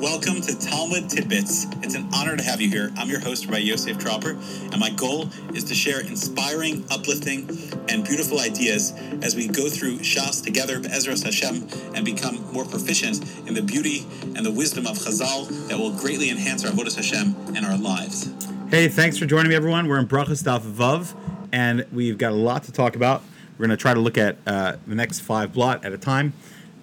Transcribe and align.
Welcome 0.00 0.42
to 0.42 0.58
Talmud 0.58 1.08
Tidbits. 1.08 1.64
It's 1.82 1.94
an 1.94 2.06
honor 2.14 2.36
to 2.36 2.42
have 2.42 2.60
you 2.60 2.68
here. 2.68 2.92
I'm 2.98 3.08
your 3.08 3.20
host, 3.20 3.46
Rabbi 3.46 3.60
Yosef 3.60 3.96
Tropper, 3.96 4.32
and 4.32 4.78
my 4.78 4.90
goal 4.90 5.30
is 5.54 5.64
to 5.64 5.74
share 5.74 6.00
inspiring, 6.00 6.84
uplifting, 6.90 7.48
and 7.88 8.04
beautiful 8.04 8.38
ideas 8.40 8.92
as 9.22 9.34
we 9.34 9.48
go 9.48 9.70
through 9.70 10.00
Shas 10.00 10.44
together, 10.44 10.80
Be'ezras 10.80 11.24
Hashem, 11.24 11.66
and 11.94 12.04
become 12.04 12.52
more 12.52 12.66
proficient 12.66 13.24
in 13.48 13.54
the 13.54 13.62
beauty 13.62 14.06
and 14.36 14.44
the 14.44 14.52
wisdom 14.52 14.86
of 14.86 14.98
Chazal 14.98 15.48
that 15.68 15.78
will 15.78 15.92
greatly 15.92 16.28
enhance 16.28 16.62
our 16.66 16.70
Avodas 16.70 16.96
Hashem 16.96 17.34
and 17.56 17.64
our 17.64 17.78
lives. 17.78 18.30
Hey, 18.68 18.88
thanks 18.88 19.16
for 19.16 19.24
joining 19.24 19.48
me, 19.48 19.54
everyone. 19.54 19.88
We're 19.88 19.98
in 19.98 20.06
Brachas 20.06 20.44
Daf 20.44 20.60
Vav, 20.60 21.14
and 21.52 21.86
we've 21.90 22.18
got 22.18 22.32
a 22.32 22.36
lot 22.36 22.64
to 22.64 22.72
talk 22.72 22.96
about. 22.96 23.22
We're 23.56 23.66
going 23.66 23.78
to 23.78 23.80
try 23.80 23.94
to 23.94 24.00
look 24.00 24.18
at 24.18 24.36
uh, 24.46 24.76
the 24.86 24.94
next 24.94 25.20
five 25.20 25.54
blot 25.54 25.86
at 25.86 25.94
a 25.94 25.98
time, 25.98 26.34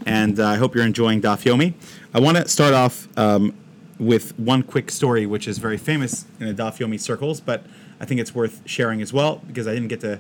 and 0.05 0.39
uh, 0.39 0.47
I 0.47 0.55
hope 0.55 0.75
you're 0.75 0.85
enjoying 0.85 1.21
Daf 1.21 1.43
Yomi. 1.43 1.73
I 2.13 2.19
want 2.19 2.37
to 2.37 2.47
start 2.47 2.73
off 2.73 3.07
um, 3.17 3.53
with 3.99 4.37
one 4.37 4.63
quick 4.63 4.91
story, 4.91 5.25
which 5.25 5.47
is 5.47 5.57
very 5.57 5.77
famous 5.77 6.25
in 6.39 6.47
the 6.47 6.53
Daf 6.53 6.77
Yomi 6.77 6.99
circles, 6.99 7.39
but 7.39 7.65
I 7.99 8.05
think 8.05 8.19
it's 8.19 8.35
worth 8.35 8.61
sharing 8.65 9.01
as 9.01 9.13
well 9.13 9.41
because 9.47 9.67
I 9.67 9.73
didn't 9.73 9.89
get 9.89 10.01
to 10.01 10.19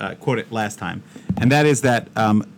uh, 0.00 0.14
quote 0.16 0.38
it 0.38 0.52
last 0.52 0.78
time. 0.78 1.02
And 1.36 1.50
that 1.52 1.66
is 1.66 1.80
that 1.82 2.08
um, 2.16 2.50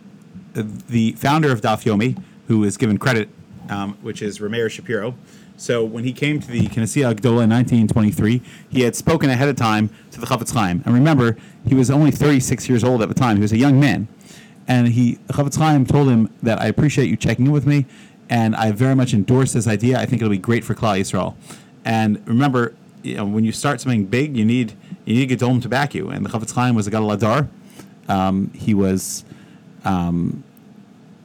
the 0.53 1.13
founder 1.13 1.51
of 1.51 1.61
Daf 1.61 1.83
Yomi, 1.83 2.21
who 2.47 2.63
is 2.63 2.77
given 2.77 2.97
credit, 2.97 3.29
um, 3.69 3.97
which 4.01 4.21
is 4.21 4.39
Rameir 4.39 4.69
Shapiro. 4.69 5.15
So 5.57 5.83
when 5.83 6.03
he 6.03 6.13
came 6.13 6.39
to 6.39 6.47
the 6.47 6.67
Knessia 6.67 7.13
Gedola 7.15 7.43
in 7.43 7.49
1923, 7.49 8.41
he 8.69 8.81
had 8.81 8.95
spoken 8.95 9.29
ahead 9.29 9.49
of 9.49 9.55
time 9.55 9.89
to 10.11 10.19
the 10.19 10.27
Chafetz 10.27 10.53
Chaim. 10.53 10.83
And 10.85 10.93
remember, 10.93 11.35
he 11.65 11.73
was 11.73 11.89
only 11.89 12.11
36 12.11 12.69
years 12.69 12.83
old 12.83 13.01
at 13.01 13.09
the 13.09 13.15
time. 13.15 13.37
He 13.37 13.41
was 13.41 13.51
a 13.51 13.57
young 13.57 13.79
man. 13.79 14.07
And 14.67 14.89
he, 14.89 15.15
Chafetz 15.29 15.57
Chaim 15.57 15.85
told 15.85 16.09
him 16.09 16.29
that 16.43 16.59
I 16.59 16.67
appreciate 16.67 17.09
you 17.09 17.15
checking 17.15 17.45
in 17.45 17.51
with 17.51 17.65
me 17.65 17.85
and 18.29 18.55
I 18.55 18.71
very 18.71 18.95
much 18.95 19.13
endorse 19.13 19.53
this 19.53 19.67
idea. 19.67 19.99
I 19.99 20.05
think 20.05 20.21
it'll 20.21 20.31
be 20.31 20.37
great 20.37 20.63
for 20.63 20.75
Klal 20.75 20.99
Yisrael. 20.99 21.35
And 21.85 22.21
remember, 22.27 22.73
you 23.03 23.15
know, 23.15 23.25
when 23.25 23.43
you 23.43 23.51
start 23.51 23.79
something 23.79 24.05
big, 24.05 24.35
you 24.35 24.45
need 24.45 24.73
you 25.05 25.15
need 25.15 25.29
Gedolim 25.29 25.61
to 25.61 25.69
back 25.69 25.95
you. 25.95 26.09
And 26.09 26.25
the 26.25 26.29
Chafetz 26.29 26.53
Chaim 26.53 26.75
was 26.75 26.87
a 26.87 26.91
Gadol 26.91 27.09
Hador. 27.09 27.47
Um, 28.09 28.51
he 28.53 28.73
was 28.73 29.23
um, 29.85 30.43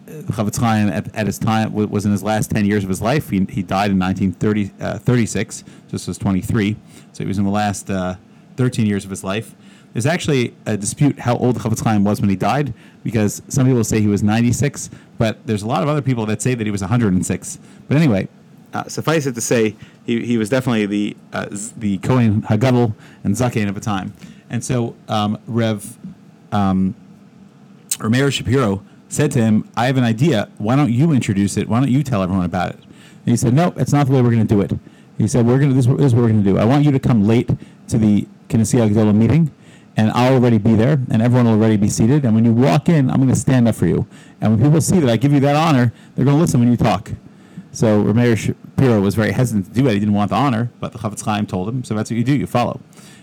Chafetz 0.07 0.59
Chaim 0.59 0.89
at, 0.89 1.13
at, 1.15 1.27
his 1.27 1.39
time 1.39 1.73
was 1.73 2.05
in 2.05 2.13
his 2.13 2.23
last 2.23 2.51
ten 2.51 2.65
years 2.65 2.85
of 2.85 2.89
his 2.89 3.01
life. 3.01 3.31
He, 3.31 3.45
he 3.49 3.63
died 3.63 3.91
in 3.91 3.99
1936. 3.99 5.63
Uh, 5.63 5.71
this 5.91 6.07
was 6.07 6.19
23, 6.19 6.77
so 7.13 7.25
he 7.25 7.29
was 7.29 7.39
in 7.39 7.45
the 7.45 7.51
last 7.51 7.91
uh, 7.91 8.17
13 8.57 8.87
years 8.87 9.05
of 9.05 9.11
his 9.11 9.25
life. 9.25 9.55
There's 9.93 10.07
actually 10.07 10.55
a 10.65 10.77
dispute 10.77 11.19
how 11.19 11.37
old 11.37 11.57
Chafetz 11.57 11.85
Chaim 11.85 12.05
was 12.05 12.21
when 12.21 12.31
he 12.31 12.37
died, 12.37 12.73
because 13.05 13.43
some 13.49 13.67
people 13.67 13.85
say 13.85 14.01
he 14.01 14.07
was 14.07 14.23
96, 14.23 14.91
but 15.19 15.47
there's 15.47 15.63
a 15.63 15.67
lot 15.67 15.83
of 15.83 15.89
other 15.89 16.03
people 16.03 16.25
that 16.27 16.41
say 16.41 16.55
that 16.55 16.67
he 16.67 16.71
was 16.71 16.81
106. 16.81 17.59
But 17.89 17.97
anyway, 17.97 18.29
uh, 18.73 18.89
suffice 18.89 19.27
it 19.27 19.35
to 19.35 19.41
say, 19.41 19.77
he, 20.07 20.25
he 20.25 20.39
was 20.39 20.49
definitely 20.49 20.87
the 20.87 21.17
uh, 21.33 21.47
the 21.77 21.99
Kohen 21.99 22.43
Hagadol 22.43 22.95
and 23.23 23.35
Zaken 23.35 23.69
of 23.69 23.75
the 23.75 23.81
time. 23.81 24.15
And 24.49 24.65
so 24.65 24.97
um, 25.09 25.39
Rev 25.47 25.99
um, 26.53 26.95
Romero 27.99 28.31
Shapiro 28.31 28.83
said 29.09 29.31
to 29.33 29.41
him, 29.41 29.69
I 29.77 29.87
have 29.87 29.97
an 29.97 30.05
idea. 30.05 30.49
Why 30.59 30.75
don't 30.75 30.91
you 30.91 31.13
introduce 31.13 31.57
it? 31.57 31.69
Why 31.69 31.81
don't 31.81 31.91
you 31.91 32.03
tell 32.03 32.23
everyone 32.23 32.47
about 32.47 32.71
it? 32.71 32.77
And 32.77 33.31
he 33.31 33.37
said, 33.37 33.55
No, 33.55 33.73
it's 33.77 33.93
not 33.93 34.07
the 34.07 34.13
way 34.13 34.23
we're 34.23 34.31
going 34.31 34.47
to 34.47 34.55
do 34.55 34.61
it. 34.61 34.73
He 35.19 35.29
said, 35.29 35.47
We're 35.47 35.59
going 35.59 35.71
to 35.71 35.75
this, 35.75 35.87
this 35.87 36.07
is 36.07 36.15
what 36.15 36.23
we're 36.23 36.31
going 36.31 36.43
to 36.43 36.51
do. 36.51 36.59
I 36.59 36.65
want 36.65 36.85
you 36.85 36.93
to 36.93 36.99
come 36.99 37.27
late 37.27 37.51
to 37.89 37.99
the 37.99 38.27
Knessia 38.49 38.89
Gedola 38.91 39.15
meeting 39.15 39.53
and 39.97 40.11
I'll 40.13 40.35
already 40.35 40.59
be 40.59 40.75
there, 40.75 40.99
and 41.11 41.21
everyone 41.21 41.47
will 41.47 41.55
already 41.55 41.77
be 41.77 41.89
seated. 41.89 42.25
And 42.25 42.35
when 42.35 42.45
you 42.45 42.53
walk 42.53 42.89
in, 42.89 43.11
I'm 43.11 43.17
going 43.17 43.29
to 43.29 43.37
stand 43.37 43.69
up 43.69 43.75
for 43.75 43.87
you. 43.87 44.07
And 44.41 44.53
when 44.53 44.63
people 44.63 44.81
see 44.81 44.99
that 45.01 45.11
I 45.11 45.17
give 45.17 45.33
you 45.33 45.41
that 45.41 45.57
honor, 45.57 45.93
they're 46.15 46.25
going 46.25 46.37
to 46.37 46.41
listen 46.41 46.61
when 46.61 46.71
you 46.71 46.77
talk. 46.77 47.13
So 47.73 48.05
Rameir 48.05 48.37
Shapiro 48.37 49.01
was 49.01 49.15
very 49.15 49.33
hesitant 49.33 49.67
to 49.67 49.73
do 49.73 49.87
it. 49.89 49.95
He 49.95 49.99
didn't 49.99 50.15
want 50.15 50.31
the 50.31 50.37
honor, 50.37 50.71
but 50.79 50.93
the 50.93 50.99
Chafetz 50.99 51.25
Chaim 51.25 51.47
told 51.47 51.69
him, 51.69 51.85
so 51.85 51.95
that's 51.95 52.11
what 52.11 52.17
you 52.19 52.25
do, 52.25 52.37
you 52.37 52.47
follow. 52.47 52.81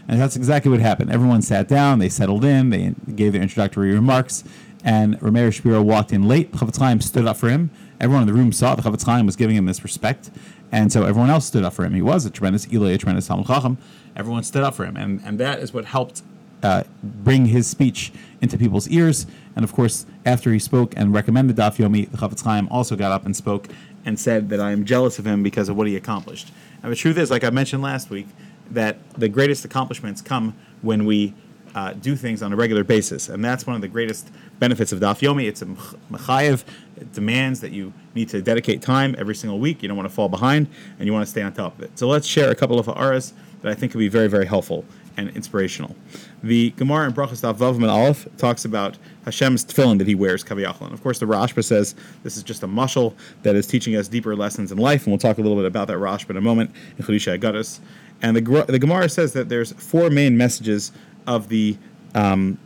And 0.08 0.20
that's 0.20 0.36
exactly 0.36 0.72
what 0.72 0.80
happened. 0.80 1.12
Everyone 1.12 1.44
sat 1.44 1.68
down, 1.68 2.00
they 2.00 2.10
settled 2.10 2.44
in, 2.44 2.72
they 2.72 2.96
gave 3.14 3.34
their 3.34 3.44
introductory 3.44 3.94
remarks, 3.94 4.44
and 4.84 5.20
Rameir 5.20 5.54
Shapiro 5.54 5.84
walked 5.84 6.12
in 6.12 6.28
late. 6.28 6.52
Chafetz 6.54 6.80
Chaim 6.80 7.00
stood 7.00 7.28
up 7.28 7.38
for 7.38 7.50
him. 7.50 7.70
Everyone 8.00 8.24
in 8.24 8.28
the 8.28 8.34
room 8.34 8.52
saw 8.52 8.74
the 8.74 8.82
Chafetz 8.82 9.06
Chaim 9.06 9.28
was 9.28 9.36
giving 9.36 9.56
him 9.56 9.68
this 9.68 9.84
respect, 9.84 10.32
and 10.72 10.92
so 10.92 11.04
everyone 11.04 11.30
else 11.30 11.46
stood 11.46 11.64
up 11.64 11.74
for 11.74 11.86
him. 11.86 11.94
He 11.94 12.02
was 12.02 12.26
a 12.26 12.32
tremendous 12.32 12.66
Ilui, 12.66 12.96
a 12.96 12.98
tremendous 12.98 13.28
Talmud 13.28 13.46
Chacham. 13.46 13.78
Everyone 14.16 14.42
stood 14.42 14.64
up 14.64 14.74
for 14.74 14.86
him, 14.86 14.98
and, 14.98 15.22
and 15.24 15.40
that 15.40 15.60
is 15.60 15.74
what 15.74 15.86
helped 15.86 16.24
uh, 16.64 16.84
bring 17.03 17.46
his 17.46 17.68
speech 17.68 18.12
into 18.42 18.58
people's 18.58 18.88
ears. 18.90 19.25
And 19.56 19.64
of 19.64 19.74
course, 19.74 20.06
after 20.25 20.52
he 20.52 20.59
spoke 20.59 20.94
and 20.96 21.14
recommended 21.14 21.56
Daf 21.56 21.78
Yomi, 21.78 22.09
the 22.09 22.18
Chafetz 22.18 22.44
Chaim 22.44 22.68
also 22.70 22.96
got 22.96 23.12
up 23.12 23.25
and 23.25 23.36
spoke 23.36 23.68
and 24.06 24.20
said 24.20 24.50
that 24.50 24.59
I 24.59 24.72
am 24.72 24.86
jealous 24.86 25.19
of 25.19 25.28
him 25.28 25.44
because 25.44 25.69
of 25.69 25.75
what 25.75 25.88
he 25.88 25.96
accomplished. 25.96 26.52
And 26.81 26.92
the 26.92 26.96
truth 26.96 27.18
is, 27.18 27.30
like 27.30 27.44
I 27.44 27.50
mentioned 27.50 27.81
last 27.81 28.09
week, 28.09 28.28
that 28.72 28.98
the 29.14 29.28
greatest 29.28 29.66
accomplishments 29.66 30.22
come 30.22 30.56
when 30.81 31.06
we 31.06 31.34
uh, 31.75 31.94
do 31.94 32.16
things 32.16 32.42
on 32.42 32.53
a 32.53 32.56
regular 32.56 32.84
basis, 32.84 33.30
and 33.30 33.44
that's 33.44 33.68
one 33.68 33.75
of 33.75 33.81
the 33.81 33.88
greatest 33.88 34.30
benefits 34.59 34.92
of 34.92 35.00
Daf 35.00 35.19
Yomi. 35.19 35.48
It's 35.48 35.62
a 35.62 35.66
mechayev. 36.12 36.64
It 36.98 37.14
demands 37.14 37.62
that 37.62 37.72
you 37.72 37.94
need 38.16 38.30
to 38.30 38.42
dedicate 38.42 38.81
time 38.81 39.16
every 39.18 39.36
single 39.36 39.59
week. 39.59 39.81
You 39.81 39.88
don't 39.88 39.98
want 39.98 40.09
to 40.09 40.14
fall 40.14 40.30
behind, 40.30 40.68
and 40.98 41.06
you 41.06 41.14
want 41.14 41.25
to 41.25 41.30
stay 41.30 41.42
on 41.42 41.53
top 41.53 41.78
of 41.78 41.84
it. 41.84 41.98
So 41.98 42.08
let's 42.08 42.28
share 42.28 42.50
a 42.50 42.56
couple 42.56 42.80
of 42.80 42.90
aras 42.90 43.34
that 43.62 43.72
I 43.72 43.75
think 43.75 43.94
will 43.94 44.00
be 44.00 44.08
very, 44.08 44.28
very 44.28 44.46
helpful 44.46 44.86
and 45.18 45.30
inspirational. 45.36 45.96
The 46.42 46.72
Gemara 46.72 47.08
in 47.08 47.14
Brachas 47.14 47.42
Vav 47.54 47.90
Aleph 47.90 48.28
talks 48.38 48.64
about 48.64 48.98
Hashem's 49.26 49.66
tefillin 49.66 49.98
that 49.98 50.08
he 50.08 50.16
wears, 50.16 50.44
Kaviyachal. 50.44 50.84
And 50.84 50.94
of 50.94 51.04
course, 51.04 51.20
the 51.20 51.26
Rashba 51.26 51.64
says 51.64 51.96
this 52.24 52.38
is 52.38 52.44
just 52.44 52.64
a 52.64 52.68
mushal 52.68 53.14
that 53.44 53.56
is 53.56 53.68
teaching 53.68 53.96
us 53.96 54.08
deeper 54.08 54.36
lessons 54.36 54.72
in 54.72 54.78
life, 54.78 55.04
and 55.04 55.12
we'll 55.12 55.20
talk 55.20 55.38
a 55.38 55.42
little 55.42 55.58
bit 55.58 55.66
about 55.66 55.88
that 55.90 55.98
Rashba 55.98 56.32
in 56.32 56.38
a 56.38 56.42
moment 56.42 56.72
in 56.98 57.06
Chadisha 57.06 57.38
Agadas. 57.38 57.80
And 58.22 58.36
the, 58.36 58.66
the 58.68 58.80
Gemara 58.80 59.10
says 59.10 59.34
that 59.34 59.50
there's 59.50 59.74
four 59.74 60.10
main 60.10 60.38
messages 60.38 60.92
of 61.28 61.50
the 61.50 61.78
um, 62.16 62.58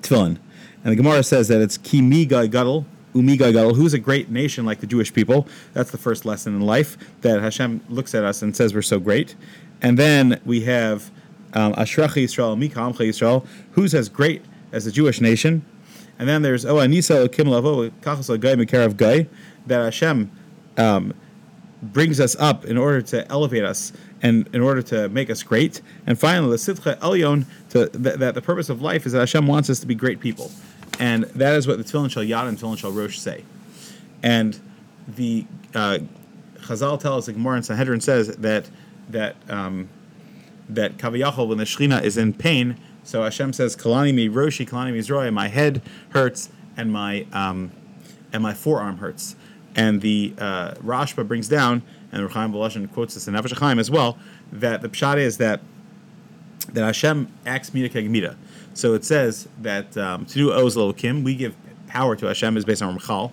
tefillin. 0.00 0.38
And 0.84 0.92
the 0.92 0.96
Gemara 0.96 1.22
says 1.22 1.48
that 1.48 1.60
it's 1.60 1.76
Ki 1.76 2.00
mi 2.00 2.24
gadol, 2.24 2.86
umi 3.14 3.36
gadol, 3.36 3.74
who's 3.74 3.94
a 3.94 3.98
great 3.98 4.30
nation 4.30 4.64
like 4.64 4.80
the 4.80 4.86
Jewish 4.86 5.12
people. 5.12 5.46
That's 5.72 5.90
the 5.90 5.98
first 5.98 6.24
lesson 6.24 6.54
in 6.54 6.62
life, 6.62 6.96
that 7.22 7.40
Hashem 7.40 7.84
looks 7.88 8.14
at 8.14 8.24
us 8.24 8.42
and 8.42 8.56
says 8.56 8.74
we're 8.74 8.82
so 8.82 9.00
great. 9.00 9.34
And 9.82 9.98
then 9.98 10.40
we 10.44 10.62
have 10.62 11.10
um, 11.54 11.72
Yisrael, 11.74 12.56
Mikam 12.56 12.94
Yisrael, 12.94 13.46
who's 13.72 13.94
as 13.94 14.08
great 14.08 14.42
as 14.72 14.84
the 14.84 14.92
Jewish 14.92 15.20
nation. 15.20 15.64
And 16.18 16.28
then 16.28 16.42
there's 16.42 16.64
Oh 16.64 16.76
Anisa 16.76 17.30
Kim 17.32 17.48
Lavo 17.48 17.88
Kachas 17.88 18.38
Gai 18.40 18.54
Mekarav 18.54 18.96
Gai 18.96 19.26
that 19.66 19.82
Hashem 19.84 20.30
um, 20.76 21.14
brings 21.82 22.20
us 22.20 22.36
up 22.36 22.64
in 22.64 22.76
order 22.76 23.00
to 23.02 23.30
elevate 23.30 23.64
us 23.64 23.92
and 24.22 24.48
in 24.54 24.60
order 24.60 24.82
to 24.82 25.08
make 25.08 25.30
us 25.30 25.42
great. 25.42 25.80
And 26.06 26.18
finally, 26.18 26.50
the 26.50 26.56
Sitcha 26.56 26.98
Elyon, 26.98 27.46
to, 27.70 27.86
that, 27.86 28.18
that 28.18 28.34
the 28.34 28.42
purpose 28.42 28.68
of 28.68 28.82
life 28.82 29.06
is 29.06 29.12
that 29.12 29.20
Hashem 29.20 29.46
wants 29.46 29.70
us 29.70 29.80
to 29.80 29.86
be 29.86 29.94
great 29.94 30.20
people. 30.20 30.50
And 30.98 31.24
that 31.24 31.54
is 31.54 31.66
what 31.66 31.78
the 31.78 31.84
Tefillin 31.84 32.10
Shal 32.10 32.22
Yad 32.22 32.48
and 32.48 32.58
Tefillin 32.58 32.76
Shal 32.76 32.92
Rosh 32.92 33.18
say. 33.18 33.44
And 34.22 34.60
the 35.08 35.46
uh, 35.74 36.00
Chazal 36.58 37.00
tells, 37.00 37.26
the 37.26 37.32
Gemara 37.32 37.56
in 37.56 37.62
Sanhedrin 37.62 38.00
says 38.00 38.36
that 38.36 38.68
that 39.08 39.36
um, 39.48 39.88
that 40.74 40.96
Kaviyachol, 40.96 41.48
when 41.48 41.58
the 41.58 41.64
Shechina 41.64 42.02
is 42.02 42.16
in 42.16 42.32
pain, 42.32 42.76
so 43.02 43.22
Hashem 43.22 43.52
says, 43.52 43.76
Kalani 43.76 44.14
mi 44.14 44.28
roshi, 44.28 44.68
kalani 44.68 44.92
mi 44.92 45.00
zroya, 45.00 45.32
my 45.32 45.48
head 45.48 45.82
hurts 46.10 46.50
and 46.76 46.92
my 46.92 47.26
um, 47.32 47.72
and 48.32 48.42
my 48.42 48.54
forearm 48.54 48.98
hurts. 48.98 49.36
And 49.74 50.00
the 50.00 50.34
uh, 50.38 50.72
Rashba 50.74 51.26
brings 51.26 51.48
down, 51.48 51.82
and 52.12 52.22
the 52.22 52.28
Rechaim 52.28 52.52
Voloshin 52.52 52.90
quotes 52.92 53.14
this 53.14 53.28
in 53.28 53.34
Nefesh 53.34 53.78
as 53.78 53.90
well, 53.90 54.18
that 54.52 54.82
the 54.82 54.88
pshat 54.88 55.18
is 55.18 55.38
that 55.38 55.60
that 56.72 56.84
Hashem 56.84 57.28
acts 57.46 57.72
mida 57.74 57.88
kegmida. 57.88 58.36
So 58.74 58.94
it 58.94 59.04
says 59.04 59.48
that 59.60 59.96
um, 59.96 60.26
to 60.26 60.34
do 60.34 60.52
oz 60.52 60.76
kim, 60.96 61.24
we 61.24 61.34
give 61.34 61.56
power 61.86 62.14
to 62.16 62.26
Hashem 62.26 62.56
is 62.56 62.64
based 62.64 62.82
on 62.82 62.96
Ramchal, 62.96 63.32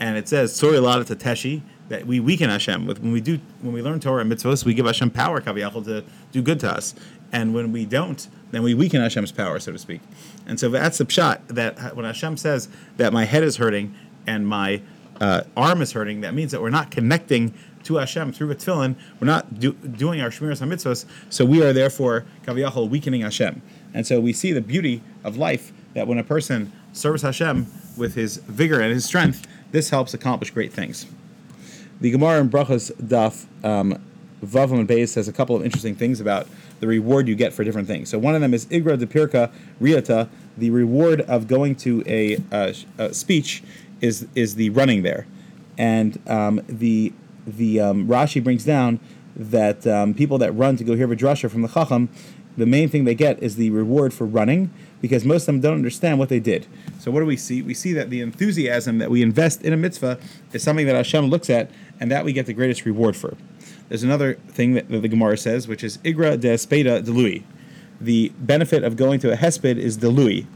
and 0.00 0.16
it 0.16 0.28
says 0.28 0.54
sorry 0.54 0.76
to 0.76 0.82
teshi 0.82 1.62
that 1.88 2.06
we 2.06 2.20
weaken 2.20 2.50
Hashem. 2.50 2.86
With 2.86 3.00
when 3.00 3.12
we 3.12 3.20
do 3.20 3.40
when 3.62 3.72
we 3.72 3.82
learn 3.82 4.00
Torah 4.00 4.22
and 4.22 4.30
mitzvahs, 4.30 4.64
we 4.64 4.74
give 4.74 4.86
Hashem 4.86 5.10
power 5.10 5.40
kaviyachol 5.40 5.84
to 5.84 6.04
do 6.32 6.42
good 6.42 6.60
to 6.60 6.70
us, 6.70 6.94
and 7.32 7.54
when 7.54 7.72
we 7.72 7.84
don't, 7.84 8.26
then 8.50 8.62
we 8.62 8.74
weaken 8.74 9.00
Hashem's 9.00 9.32
power, 9.32 9.58
so 9.58 9.72
to 9.72 9.78
speak. 9.78 10.00
And 10.46 10.58
so 10.58 10.68
that's 10.68 10.98
the 10.98 11.04
pshat 11.04 11.48
that 11.48 11.96
when 11.96 12.04
Hashem 12.04 12.36
says 12.36 12.68
that 12.96 13.12
my 13.12 13.24
head 13.24 13.42
is 13.42 13.56
hurting 13.56 13.94
and 14.26 14.46
my 14.46 14.80
uh, 15.20 15.42
arm 15.56 15.82
is 15.82 15.92
hurting, 15.92 16.20
that 16.20 16.34
means 16.34 16.52
that 16.52 16.60
we're 16.60 16.70
not 16.70 16.90
connecting 16.90 17.54
to 17.84 17.96
Hashem 17.96 18.32
through 18.32 18.50
a 18.50 18.54
tefillin. 18.54 18.96
We're 19.20 19.26
not 19.26 19.58
do, 19.58 19.72
doing 19.72 20.20
our 20.20 20.30
shmiras 20.30 20.60
and 20.60 20.70
mitzvahs, 20.70 21.06
so 21.30 21.44
we 21.44 21.62
are 21.62 21.72
therefore 21.72 22.24
kaviyachol 22.44 22.88
weakening 22.88 23.22
Hashem. 23.22 23.62
And 23.94 24.06
so 24.06 24.20
we 24.20 24.32
see 24.32 24.52
the 24.52 24.60
beauty 24.60 25.02
of 25.24 25.36
life 25.36 25.72
that 25.94 26.06
when 26.06 26.18
a 26.18 26.24
person 26.24 26.72
serves 26.92 27.22
Hashem 27.22 27.66
with 27.96 28.14
his 28.14 28.36
vigor 28.38 28.80
and 28.80 28.92
his 28.92 29.04
strength, 29.04 29.46
this 29.72 29.90
helps 29.90 30.14
accomplish 30.14 30.50
great 30.50 30.72
things. 30.72 31.06
The 32.00 32.10
Gemara 32.10 32.40
in 32.40 32.50
Brachas 32.50 32.92
Daf 32.94 33.46
um, 33.64 34.02
Vavam 34.44 34.80
and 34.80 34.88
Beis 34.88 35.08
says 35.08 35.28
a 35.28 35.32
couple 35.32 35.56
of 35.56 35.64
interesting 35.64 35.94
things 35.94 36.20
about 36.20 36.46
the 36.80 36.86
reward 36.86 37.26
you 37.26 37.34
get 37.34 37.54
for 37.54 37.64
different 37.64 37.88
things. 37.88 38.10
So 38.10 38.18
one 38.18 38.34
of 38.34 38.42
them 38.42 38.52
is 38.52 38.66
Igra 38.66 38.98
de 38.98 39.06
Pirka 39.06 39.50
Riata. 39.80 40.28
The 40.58 40.70
reward 40.70 41.22
of 41.22 41.46
going 41.48 41.74
to 41.76 42.02
a, 42.06 42.36
a 42.52 43.14
speech 43.14 43.62
is 44.00 44.26
is 44.34 44.56
the 44.56 44.70
running 44.70 45.02
there, 45.02 45.26
and 45.78 46.20
um, 46.28 46.60
the 46.68 47.12
the 47.46 47.80
um, 47.80 48.06
Rashi 48.06 48.42
brings 48.44 48.64
down 48.64 49.00
that 49.34 49.86
um, 49.86 50.14
people 50.14 50.38
that 50.38 50.52
run 50.52 50.76
to 50.76 50.84
go 50.84 50.96
hear 50.96 51.08
Vidrasha 51.08 51.50
from 51.50 51.62
the 51.62 51.68
Chacham, 51.68 52.08
the 52.56 52.66
main 52.66 52.88
thing 52.88 53.04
they 53.04 53.14
get 53.14 53.42
is 53.42 53.56
the 53.56 53.70
reward 53.70 54.14
for 54.14 54.26
running 54.26 54.70
because 55.00 55.24
most 55.24 55.42
of 55.42 55.46
them 55.46 55.60
don't 55.60 55.74
understand 55.74 56.18
what 56.18 56.30
they 56.30 56.40
did. 56.40 56.66
So 56.98 57.10
what 57.10 57.20
do 57.20 57.26
we 57.26 57.36
see? 57.36 57.60
We 57.60 57.74
see 57.74 57.92
that 57.92 58.08
the 58.08 58.22
enthusiasm 58.22 58.98
that 58.98 59.10
we 59.10 59.22
invest 59.22 59.62
in 59.62 59.72
a 59.72 59.76
mitzvah 59.76 60.18
is 60.52 60.62
something 60.62 60.86
that 60.86 60.96
Hashem 60.96 61.26
looks 61.26 61.50
at 61.50 61.70
and 62.00 62.10
that 62.10 62.24
we 62.24 62.32
get 62.32 62.46
the 62.46 62.52
greatest 62.52 62.84
reward 62.84 63.16
for. 63.16 63.36
There's 63.88 64.02
another 64.02 64.34
thing 64.48 64.74
that, 64.74 64.88
that 64.88 65.00
the 65.00 65.08
Gemara 65.08 65.38
says, 65.38 65.68
which 65.68 65.84
is 65.84 65.98
Igra 65.98 66.38
de 66.38 66.48
Espeda 66.48 67.04
de 67.04 67.10
Lui. 67.10 67.44
The 68.00 68.30
benefit 68.38 68.84
of 68.84 68.96
going 68.96 69.20
to 69.20 69.32
a 69.32 69.36
hesped 69.36 69.76
is 69.76 69.98
de 69.98 70.08
Lui. 70.08 70.46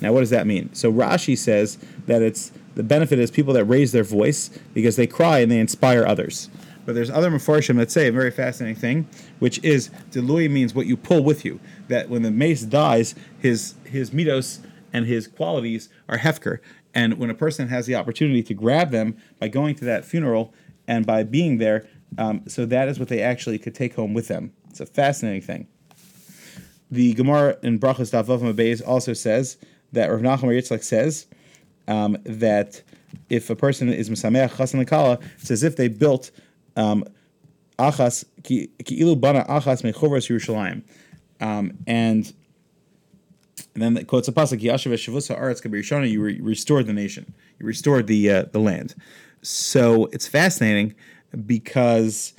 Now, 0.00 0.12
what 0.12 0.20
does 0.20 0.30
that 0.30 0.46
mean? 0.46 0.72
So 0.74 0.92
Rashi 0.92 1.36
says 1.36 1.78
that 2.06 2.22
it's 2.22 2.52
the 2.74 2.82
benefit 2.82 3.18
is 3.18 3.30
people 3.30 3.54
that 3.54 3.64
raise 3.64 3.90
their 3.92 4.04
voice 4.04 4.50
because 4.72 4.96
they 4.96 5.06
cry 5.06 5.40
and 5.40 5.50
they 5.50 5.58
inspire 5.58 6.06
others. 6.06 6.48
But 6.86 6.94
there's 6.94 7.10
other 7.10 7.30
mafarshim 7.30 7.76
that 7.76 7.90
say 7.90 8.06
a 8.06 8.12
very 8.12 8.30
fascinating 8.30 8.80
thing, 8.80 9.08
which 9.40 9.62
is 9.64 9.90
de 10.10 10.20
delui 10.20 10.48
means 10.48 10.74
what 10.74 10.86
you 10.86 10.96
pull 10.96 11.22
with 11.22 11.44
you. 11.44 11.60
That 11.88 12.08
when 12.08 12.22
the 12.22 12.30
mace 12.30 12.62
dies, 12.62 13.14
his 13.38 13.74
his 13.84 14.10
mitos 14.10 14.60
and 14.92 15.06
his 15.06 15.26
qualities 15.26 15.88
are 16.08 16.18
hefker. 16.18 16.60
And 16.94 17.18
when 17.18 17.30
a 17.30 17.34
person 17.34 17.68
has 17.68 17.86
the 17.86 17.94
opportunity 17.94 18.42
to 18.44 18.54
grab 18.54 18.90
them 18.90 19.16
by 19.38 19.48
going 19.48 19.74
to 19.76 19.84
that 19.84 20.04
funeral 20.04 20.54
and 20.88 21.06
by 21.06 21.22
being 21.22 21.58
there, 21.58 21.86
um, 22.16 22.42
so 22.48 22.66
that 22.66 22.88
is 22.88 22.98
what 22.98 23.08
they 23.08 23.22
actually 23.22 23.58
could 23.58 23.74
take 23.74 23.94
home 23.94 24.14
with 24.14 24.26
them. 24.26 24.52
It's 24.70 24.80
a 24.80 24.86
fascinating 24.86 25.42
thing. 25.42 25.68
The 26.90 27.12
Gemara 27.14 27.58
in 27.62 27.78
Brachos 27.78 28.10
Davav 28.10 28.40
Beis 28.54 28.82
also 28.84 29.12
says 29.12 29.58
that 29.92 30.10
Rav 30.10 30.20
Nachman 30.20 30.56
Yitzchak 30.56 30.82
says 30.82 31.26
um, 31.86 32.16
that 32.24 32.82
if 33.28 33.50
a 33.50 33.56
person 33.56 33.92
is 33.92 34.08
Mesameach 34.08 34.50
Chasan 34.50 34.86
Kala, 34.88 35.18
it's 35.38 35.50
as 35.50 35.62
if 35.62 35.76
they 35.76 35.88
built 35.88 36.30
um, 36.76 37.04
Achas, 37.78 38.24
ki 38.42 38.70
ilu 38.90 39.14
bana 39.14 39.44
Achas 39.44 39.82
Mechovas 39.82 40.28
Yerushalayim. 40.28 40.82
Um, 41.40 41.72
and 41.86 42.32
and 43.78 43.82
then 43.84 43.94
the 43.94 44.04
quotes 44.04 44.26
a 44.26 44.32
pasuk 44.32 44.60
Yashav 44.60 44.92
Shavusa 44.92 45.40
Aretz 45.40 45.62
Kabir 45.62 46.04
you 46.04 46.20
re- 46.20 46.40
restored 46.40 46.88
the 46.88 46.92
nation, 46.92 47.32
you 47.60 47.66
restored 47.66 48.08
the 48.08 48.28
uh, 48.28 48.42
the 48.50 48.58
land. 48.58 48.96
So 49.42 50.06
it's 50.06 50.26
fascinating 50.26 50.96
because 51.46 52.32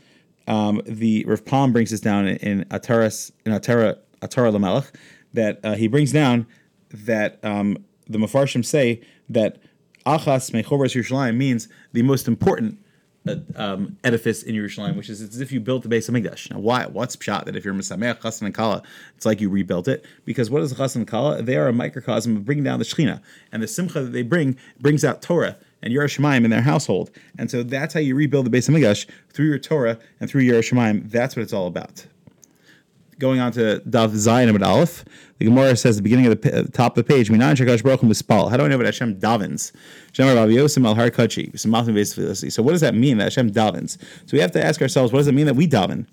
um, 0.49 0.81
the 0.85 1.23
Rav 1.25 1.45
Pam 1.45 1.71
brings 1.71 1.91
this 1.91 2.01
down 2.01 2.27
in, 2.27 2.65
Ataras 2.65 3.31
in 3.45 3.53
Atara 3.53 3.99
Atara 4.21 4.51
Lamelech 4.51 4.91
that 5.33 5.61
uh, 5.63 5.75
he 5.75 5.87
brings 5.87 6.11
down 6.11 6.45
that 6.89 7.39
um, 7.41 7.85
the 8.09 8.17
Mefarshim 8.17 8.65
say 8.65 8.99
that 9.29 9.59
Achas 10.05 10.51
Mechobras 10.51 10.93
Yerushalayim 10.93 11.37
means 11.37 11.69
the 11.93 12.01
most 12.01 12.27
important 12.27 12.79
uh, 13.27 13.35
um, 13.55 13.97
edifice 14.03 14.43
in 14.43 14.55
Yerushalayim, 14.55 14.95
which 14.95 15.09
is 15.09 15.21
it's 15.21 15.35
as 15.35 15.41
if 15.41 15.51
you 15.51 15.59
built 15.59 15.83
the 15.83 15.89
base 15.89 16.07
of 16.07 16.15
Mikdash. 16.15 16.51
Now, 16.51 16.59
why? 16.59 16.85
What's 16.85 17.15
pshat 17.15 17.45
that 17.45 17.55
if 17.55 17.65
you're 17.65 17.73
Mesameach 17.73 18.21
Chassan 18.21 18.43
and 18.43 18.53
Kala, 18.53 18.81
it's 19.15 19.25
like 19.25 19.41
you 19.41 19.49
rebuilt 19.49 19.87
it? 19.87 20.05
Because 20.25 20.49
what 20.49 20.61
is 20.61 20.73
Chassan 20.73 20.97
and 20.97 21.07
Kala? 21.07 21.41
They 21.41 21.57
are 21.57 21.67
a 21.67 21.73
microcosm 21.73 22.37
of 22.37 22.45
bringing 22.45 22.63
down 22.63 22.79
the 22.79 22.85
Shechina, 22.85 23.21
and 23.51 23.61
the 23.61 23.67
Simcha 23.67 24.01
that 24.01 24.11
they 24.11 24.23
bring 24.23 24.57
brings 24.79 25.03
out 25.03 25.21
Torah 25.21 25.57
and 25.81 25.93
Yerushalayim 25.93 26.43
in 26.43 26.49
their 26.49 26.61
household, 26.61 27.11
and 27.37 27.49
so 27.49 27.63
that's 27.63 27.93
how 27.93 27.99
you 27.99 28.15
rebuild 28.15 28.45
the 28.45 28.49
base 28.49 28.67
of 28.67 28.75
Mikdash 28.75 29.07
through 29.29 29.47
your 29.47 29.59
Torah 29.59 29.97
and 30.19 30.29
through 30.29 30.43
Yerushalayim. 30.43 31.09
That's 31.09 31.35
what 31.35 31.43
it's 31.43 31.53
all 31.53 31.67
about 31.67 32.05
going 33.19 33.39
on 33.39 33.51
to 33.51 33.79
Dav 33.79 34.11
Zayin 34.11 34.49
and 34.49 34.63
Aleph, 34.63 35.05
the 35.37 35.45
Gemara 35.45 35.75
says 35.75 35.97
at 35.97 35.99
the 35.99 36.03
beginning 36.03 36.25
of 36.25 36.41
the 36.41 36.69
top 36.71 36.97
of 36.97 37.05
the 37.05 37.13
page, 37.13 37.29
Minan 37.29 37.55
Shakash 37.55 37.83
Baruch 37.83 37.99
Mispal. 38.01 38.49
How 38.49 38.57
do 38.57 38.63
I 38.63 38.67
know 38.67 38.77
what 38.77 38.85
Hashem 38.85 39.19
davens? 39.19 39.71
So 40.13 40.23
what 42.63 42.71
does 42.71 42.81
that 42.81 42.95
mean 42.95 43.17
that 43.17 43.23
Hashem 43.25 43.51
davens? 43.51 43.97
So 44.25 44.29
we 44.31 44.39
have 44.39 44.51
to 44.51 44.65
ask 44.65 44.81
ourselves, 44.81 45.13
what 45.13 45.19
does 45.19 45.27
it 45.27 45.33
mean 45.33 45.45
that 45.45 45.55
we 45.55 45.67
daven? 45.67 46.07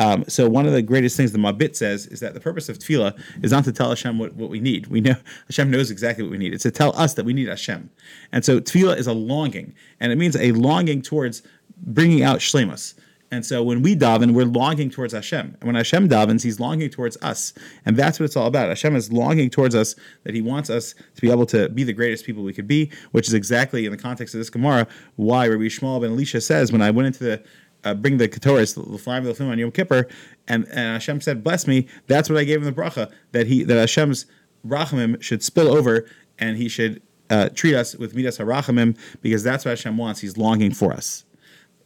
Um, 0.00 0.24
so 0.28 0.48
one 0.48 0.64
of 0.66 0.72
the 0.72 0.82
greatest 0.82 1.16
things 1.16 1.32
the 1.32 1.38
Mabit 1.38 1.74
says 1.74 2.06
is 2.06 2.20
that 2.20 2.34
the 2.34 2.40
purpose 2.40 2.68
of 2.68 2.78
tefillah 2.78 3.20
is 3.42 3.50
not 3.50 3.64
to 3.64 3.72
tell 3.72 3.88
Hashem 3.88 4.18
what, 4.18 4.34
what 4.34 4.48
we 4.48 4.60
need. 4.60 4.86
We 4.86 5.00
know 5.00 5.16
Hashem 5.46 5.70
knows 5.70 5.90
exactly 5.90 6.22
what 6.22 6.30
we 6.30 6.38
need. 6.38 6.54
It's 6.54 6.62
to 6.62 6.70
tell 6.70 6.96
us 6.96 7.14
that 7.14 7.24
we 7.24 7.32
need 7.32 7.48
Hashem. 7.48 7.90
And 8.30 8.44
so 8.44 8.60
tefillah 8.60 8.96
is 8.96 9.08
a 9.08 9.12
longing, 9.12 9.74
and 9.98 10.12
it 10.12 10.16
means 10.16 10.36
a 10.36 10.52
longing 10.52 11.02
towards 11.02 11.42
bringing 11.78 12.22
out 12.22 12.38
shlemus. 12.38 12.94
And 13.30 13.44
so 13.44 13.62
when 13.62 13.82
we 13.82 13.94
daven, 13.94 14.32
we're 14.32 14.46
longing 14.46 14.90
towards 14.90 15.12
Hashem. 15.12 15.56
And 15.60 15.64
when 15.64 15.74
Hashem 15.74 16.08
davens, 16.08 16.42
He's 16.42 16.58
longing 16.58 16.88
towards 16.88 17.16
us. 17.18 17.52
And 17.84 17.96
that's 17.96 18.18
what 18.18 18.24
it's 18.24 18.36
all 18.36 18.46
about. 18.46 18.68
Hashem 18.68 18.96
is 18.96 19.12
longing 19.12 19.50
towards 19.50 19.74
us 19.74 19.94
that 20.24 20.34
He 20.34 20.40
wants 20.40 20.70
us 20.70 20.94
to 21.14 21.20
be 21.20 21.30
able 21.30 21.46
to 21.46 21.68
be 21.68 21.84
the 21.84 21.92
greatest 21.92 22.24
people 22.24 22.42
we 22.42 22.54
could 22.54 22.68
be, 22.68 22.90
which 23.12 23.28
is 23.28 23.34
exactly 23.34 23.84
in 23.84 23.92
the 23.92 23.98
context 23.98 24.34
of 24.34 24.38
this 24.38 24.50
Gemara 24.50 24.86
why 25.16 25.46
Rabbi 25.46 25.64
Yishmael 25.64 26.00
ben 26.00 26.12
Elisha 26.12 26.40
says, 26.40 26.72
when 26.72 26.82
I 26.82 26.90
went 26.90 27.08
into 27.08 27.24
the 27.24 27.42
uh, 27.84 27.94
bring 27.94 28.16
the 28.16 28.28
Ketores, 28.28 28.74
the 28.74 28.98
flying 28.98 29.20
of 29.20 29.28
the 29.28 29.34
film 29.34 29.50
on 29.50 29.58
Yom 29.58 29.70
Kippur, 29.70 30.08
and, 30.48 30.64
and 30.64 30.94
Hashem 30.94 31.20
said, 31.20 31.44
"Bless 31.44 31.68
me." 31.68 31.86
That's 32.08 32.28
what 32.28 32.36
I 32.36 32.42
gave 32.42 32.58
him 32.58 32.64
the 32.64 32.72
bracha 32.72 33.12
that 33.30 33.46
he 33.46 33.62
that 33.62 33.76
Hashem's 33.76 34.26
rachamim 34.66 35.22
should 35.22 35.44
spill 35.44 35.68
over, 35.68 36.04
and 36.40 36.56
he 36.56 36.68
should 36.68 37.00
uh, 37.30 37.50
treat 37.50 37.76
us 37.76 37.94
with 37.94 38.16
midas 38.16 38.38
harachamim 38.38 38.98
because 39.22 39.44
that's 39.44 39.64
what 39.64 39.70
Hashem 39.70 39.96
wants. 39.96 40.20
He's 40.20 40.36
longing 40.36 40.72
for 40.72 40.92
us 40.92 41.24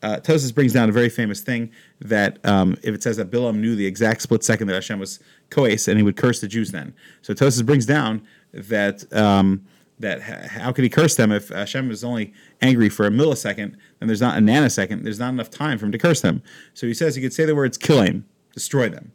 uh, 0.02 0.18
Tosfos 0.20 0.54
brings 0.54 0.72
down 0.72 0.88
a 0.88 0.92
very 0.92 1.08
famous 1.08 1.40
thing 1.40 1.70
that 2.00 2.38
um, 2.44 2.76
if 2.82 2.94
it 2.94 3.02
says 3.02 3.16
that 3.16 3.30
Bilam 3.30 3.58
knew 3.58 3.76
the 3.76 3.86
exact 3.86 4.22
split 4.22 4.42
second 4.42 4.66
that 4.66 4.74
Hashem 4.74 4.98
was 4.98 5.20
koes 5.50 5.88
and 5.88 5.96
he 5.96 6.02
would 6.02 6.16
curse 6.16 6.40
the 6.40 6.48
Jews 6.48 6.72
then. 6.72 6.94
So 7.22 7.34
Tosfos 7.34 7.64
brings 7.64 7.86
down 7.86 8.26
that 8.52 9.10
um, 9.12 9.64
that 10.00 10.20
how 10.20 10.72
could 10.72 10.84
he 10.84 10.90
curse 10.90 11.14
them 11.14 11.30
if 11.30 11.48
Hashem 11.50 11.90
is 11.90 12.02
only 12.02 12.32
angry 12.60 12.88
for 12.88 13.06
a 13.06 13.10
millisecond 13.10 13.76
and 14.00 14.10
there's 14.10 14.20
not 14.20 14.36
a 14.36 14.40
nanosecond, 14.40 15.04
there's 15.04 15.20
not 15.20 15.30
enough 15.30 15.50
time 15.50 15.78
for 15.78 15.86
him 15.86 15.92
to 15.92 15.98
curse 15.98 16.20
them. 16.20 16.42
So 16.74 16.86
he 16.86 16.94
says 16.94 17.14
he 17.14 17.22
could 17.22 17.32
say 17.32 17.44
the 17.44 17.54
words 17.54 17.78
kill 17.78 18.02
him, 18.02 18.26
destroy 18.52 18.88
them. 18.88 19.12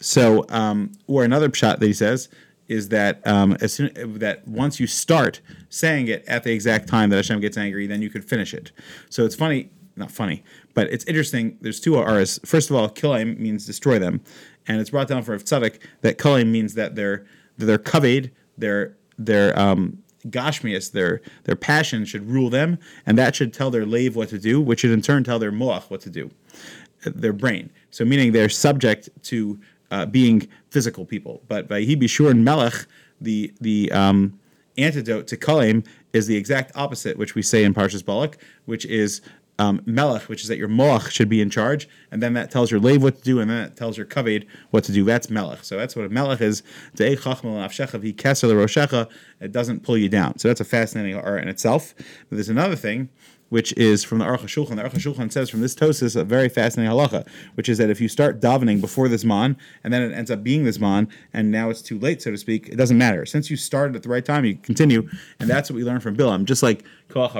So 0.00 0.46
um, 0.48 0.92
or 1.06 1.24
another 1.24 1.52
shot 1.52 1.80
that 1.80 1.86
he 1.86 1.92
says 1.92 2.28
is 2.68 2.88
that 2.88 3.24
um, 3.26 3.56
as 3.60 3.74
soon 3.74 3.90
that 4.18 4.48
once 4.48 4.80
you 4.80 4.86
start 4.86 5.42
saying 5.68 6.08
it 6.08 6.24
at 6.26 6.44
the 6.44 6.52
exact 6.52 6.88
time 6.88 7.10
that 7.10 7.16
Hashem 7.16 7.40
gets 7.40 7.58
angry, 7.58 7.86
then 7.86 8.00
you 8.00 8.08
could 8.08 8.24
finish 8.24 8.54
it. 8.54 8.72
So 9.10 9.26
it's 9.26 9.34
funny 9.34 9.70
not 9.96 10.10
funny, 10.10 10.42
but 10.74 10.90
it's 10.90 11.04
interesting. 11.04 11.58
There's 11.60 11.80
two 11.80 11.96
R's. 11.96 12.40
First 12.44 12.70
of 12.70 12.76
all, 12.76 12.88
kilaim 12.88 13.38
means 13.38 13.66
destroy 13.66 13.98
them, 13.98 14.20
and 14.66 14.80
it's 14.80 14.90
brought 14.90 15.08
down 15.08 15.22
for 15.22 15.36
tzaddik 15.36 15.80
that 16.00 16.18
kilaim 16.18 16.50
means 16.50 16.74
that 16.74 16.94
they're 16.94 17.26
that 17.58 17.66
they're 17.66 17.78
kaved, 17.78 18.30
their 18.56 18.96
their 19.18 19.58
um, 19.58 20.02
gashmias, 20.26 20.92
their 20.92 21.20
their 21.44 21.56
passion 21.56 22.04
should 22.04 22.28
rule 22.28 22.50
them, 22.50 22.78
and 23.06 23.18
that 23.18 23.34
should 23.34 23.52
tell 23.52 23.70
their 23.70 23.86
lave 23.86 24.16
what 24.16 24.28
to 24.30 24.38
do, 24.38 24.60
which 24.60 24.80
should 24.80 24.90
in 24.90 25.02
turn 25.02 25.24
tell 25.24 25.38
their 25.38 25.52
moach 25.52 25.90
what 25.90 26.00
to 26.02 26.10
do, 26.10 26.30
their 27.04 27.32
brain. 27.32 27.70
So 27.90 28.04
meaning 28.04 28.32
they're 28.32 28.48
subject 28.48 29.08
to 29.24 29.60
uh, 29.90 30.06
being 30.06 30.48
physical 30.70 31.04
people. 31.04 31.42
But 31.48 31.68
bishur 31.68 32.30
and 32.30 32.44
melech, 32.44 32.86
the 33.20 33.52
the 33.60 33.92
um, 33.92 34.38
antidote 34.78 35.26
to 35.28 35.36
kalim 35.36 35.86
is 36.12 36.26
the 36.26 36.36
exact 36.36 36.72
opposite, 36.74 37.16
which 37.16 37.34
we 37.34 37.42
say 37.42 37.64
in 37.64 37.74
Parshas 37.74 38.04
Balak, 38.04 38.38
which 38.66 38.84
is 38.86 39.20
um, 39.58 39.82
melech, 39.86 40.28
which 40.28 40.42
is 40.42 40.48
that 40.48 40.58
your 40.58 40.68
moach 40.68 41.10
should 41.10 41.28
be 41.28 41.40
in 41.40 41.50
charge, 41.50 41.88
and 42.10 42.22
then 42.22 42.32
that 42.34 42.50
tells 42.50 42.70
your 42.70 42.80
lave 42.80 43.02
what 43.02 43.16
to 43.16 43.22
do, 43.22 43.40
and 43.40 43.50
then 43.50 43.62
that 43.64 43.76
tells 43.76 43.96
your 43.96 44.06
kaved 44.06 44.46
what 44.70 44.84
to 44.84 44.92
do. 44.92 45.04
That's 45.04 45.30
melech. 45.30 45.64
So 45.64 45.76
that's 45.76 45.94
what 45.94 46.06
a 46.06 46.08
melech 46.08 46.40
is. 46.40 46.62
It 46.94 47.20
doesn't 49.52 49.82
pull 49.82 49.98
you 49.98 50.08
down. 50.08 50.38
So 50.38 50.48
that's 50.48 50.60
a 50.60 50.64
fascinating 50.64 51.16
art 51.16 51.42
in 51.42 51.48
itself. 51.48 51.94
But 51.96 52.36
there's 52.36 52.48
another 52.48 52.76
thing, 52.76 53.10
which 53.50 53.72
is 53.74 54.02
from 54.02 54.18
the 54.18 54.24
Aruch 54.24 54.40
HaShulchan. 54.40 54.76
The 54.76 54.82
Aruch 54.82 54.94
HaShulchan 54.94 55.30
says 55.30 55.50
from 55.50 55.60
this 55.60 55.74
Tosfos 55.74 56.16
a 56.16 56.24
very 56.24 56.48
fascinating 56.48 56.90
halacha, 56.90 57.28
which 57.54 57.68
is 57.68 57.76
that 57.78 57.90
if 57.90 58.00
you 58.00 58.08
start 58.08 58.40
davening 58.40 58.80
before 58.80 59.08
this 59.08 59.24
man, 59.24 59.58
and 59.84 59.92
then 59.92 60.02
it 60.02 60.14
ends 60.14 60.30
up 60.30 60.42
being 60.42 60.64
this 60.64 60.78
man, 60.78 61.08
and 61.34 61.50
now 61.50 61.68
it's 61.68 61.82
too 61.82 61.98
late, 61.98 62.22
so 62.22 62.30
to 62.30 62.38
speak, 62.38 62.68
it 62.68 62.76
doesn't 62.76 62.96
matter. 62.96 63.26
Since 63.26 63.50
you 63.50 63.58
started 63.58 63.94
at 63.94 64.02
the 64.02 64.08
right 64.08 64.24
time, 64.24 64.46
you 64.46 64.56
continue, 64.56 65.06
and 65.38 65.50
that's 65.50 65.68
what 65.68 65.76
we 65.76 65.84
learn 65.84 66.00
from 66.00 66.16
Bilam. 66.16 66.46
Just 66.46 66.62
like 66.62 66.84
Koach 67.10 67.32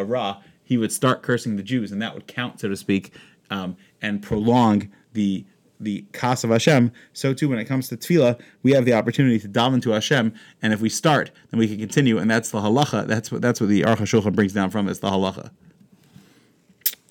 he 0.64 0.76
would 0.78 0.92
start 0.92 1.22
cursing 1.22 1.56
the 1.56 1.62
Jews, 1.62 1.92
and 1.92 2.00
that 2.02 2.14
would 2.14 2.26
count, 2.26 2.60
so 2.60 2.68
to 2.68 2.76
speak, 2.76 3.12
um, 3.50 3.76
and 4.00 4.22
prolong 4.22 4.90
the 5.12 5.44
the 5.80 6.04
kas 6.12 6.44
of 6.44 6.50
Hashem. 6.50 6.92
So 7.12 7.34
too, 7.34 7.48
when 7.48 7.58
it 7.58 7.64
comes 7.64 7.88
to 7.88 7.96
tefillah, 7.96 8.40
we 8.62 8.72
have 8.72 8.84
the 8.84 8.92
opportunity 8.92 9.38
to 9.40 9.48
daven 9.48 9.82
to 9.82 9.90
Hashem, 9.90 10.32
and 10.62 10.72
if 10.72 10.80
we 10.80 10.88
start, 10.88 11.30
then 11.50 11.58
we 11.58 11.66
can 11.66 11.78
continue, 11.78 12.18
and 12.18 12.30
that's 12.30 12.50
the 12.50 12.60
halacha. 12.60 13.06
That's 13.06 13.32
what 13.32 13.42
that's 13.42 13.60
what 13.60 13.68
the 13.68 13.82
Aruch 13.82 13.98
HaShulchan 13.98 14.34
brings 14.34 14.52
down 14.52 14.70
from. 14.70 14.88
Is 14.88 15.00
the 15.00 15.10
halacha. 15.10 15.50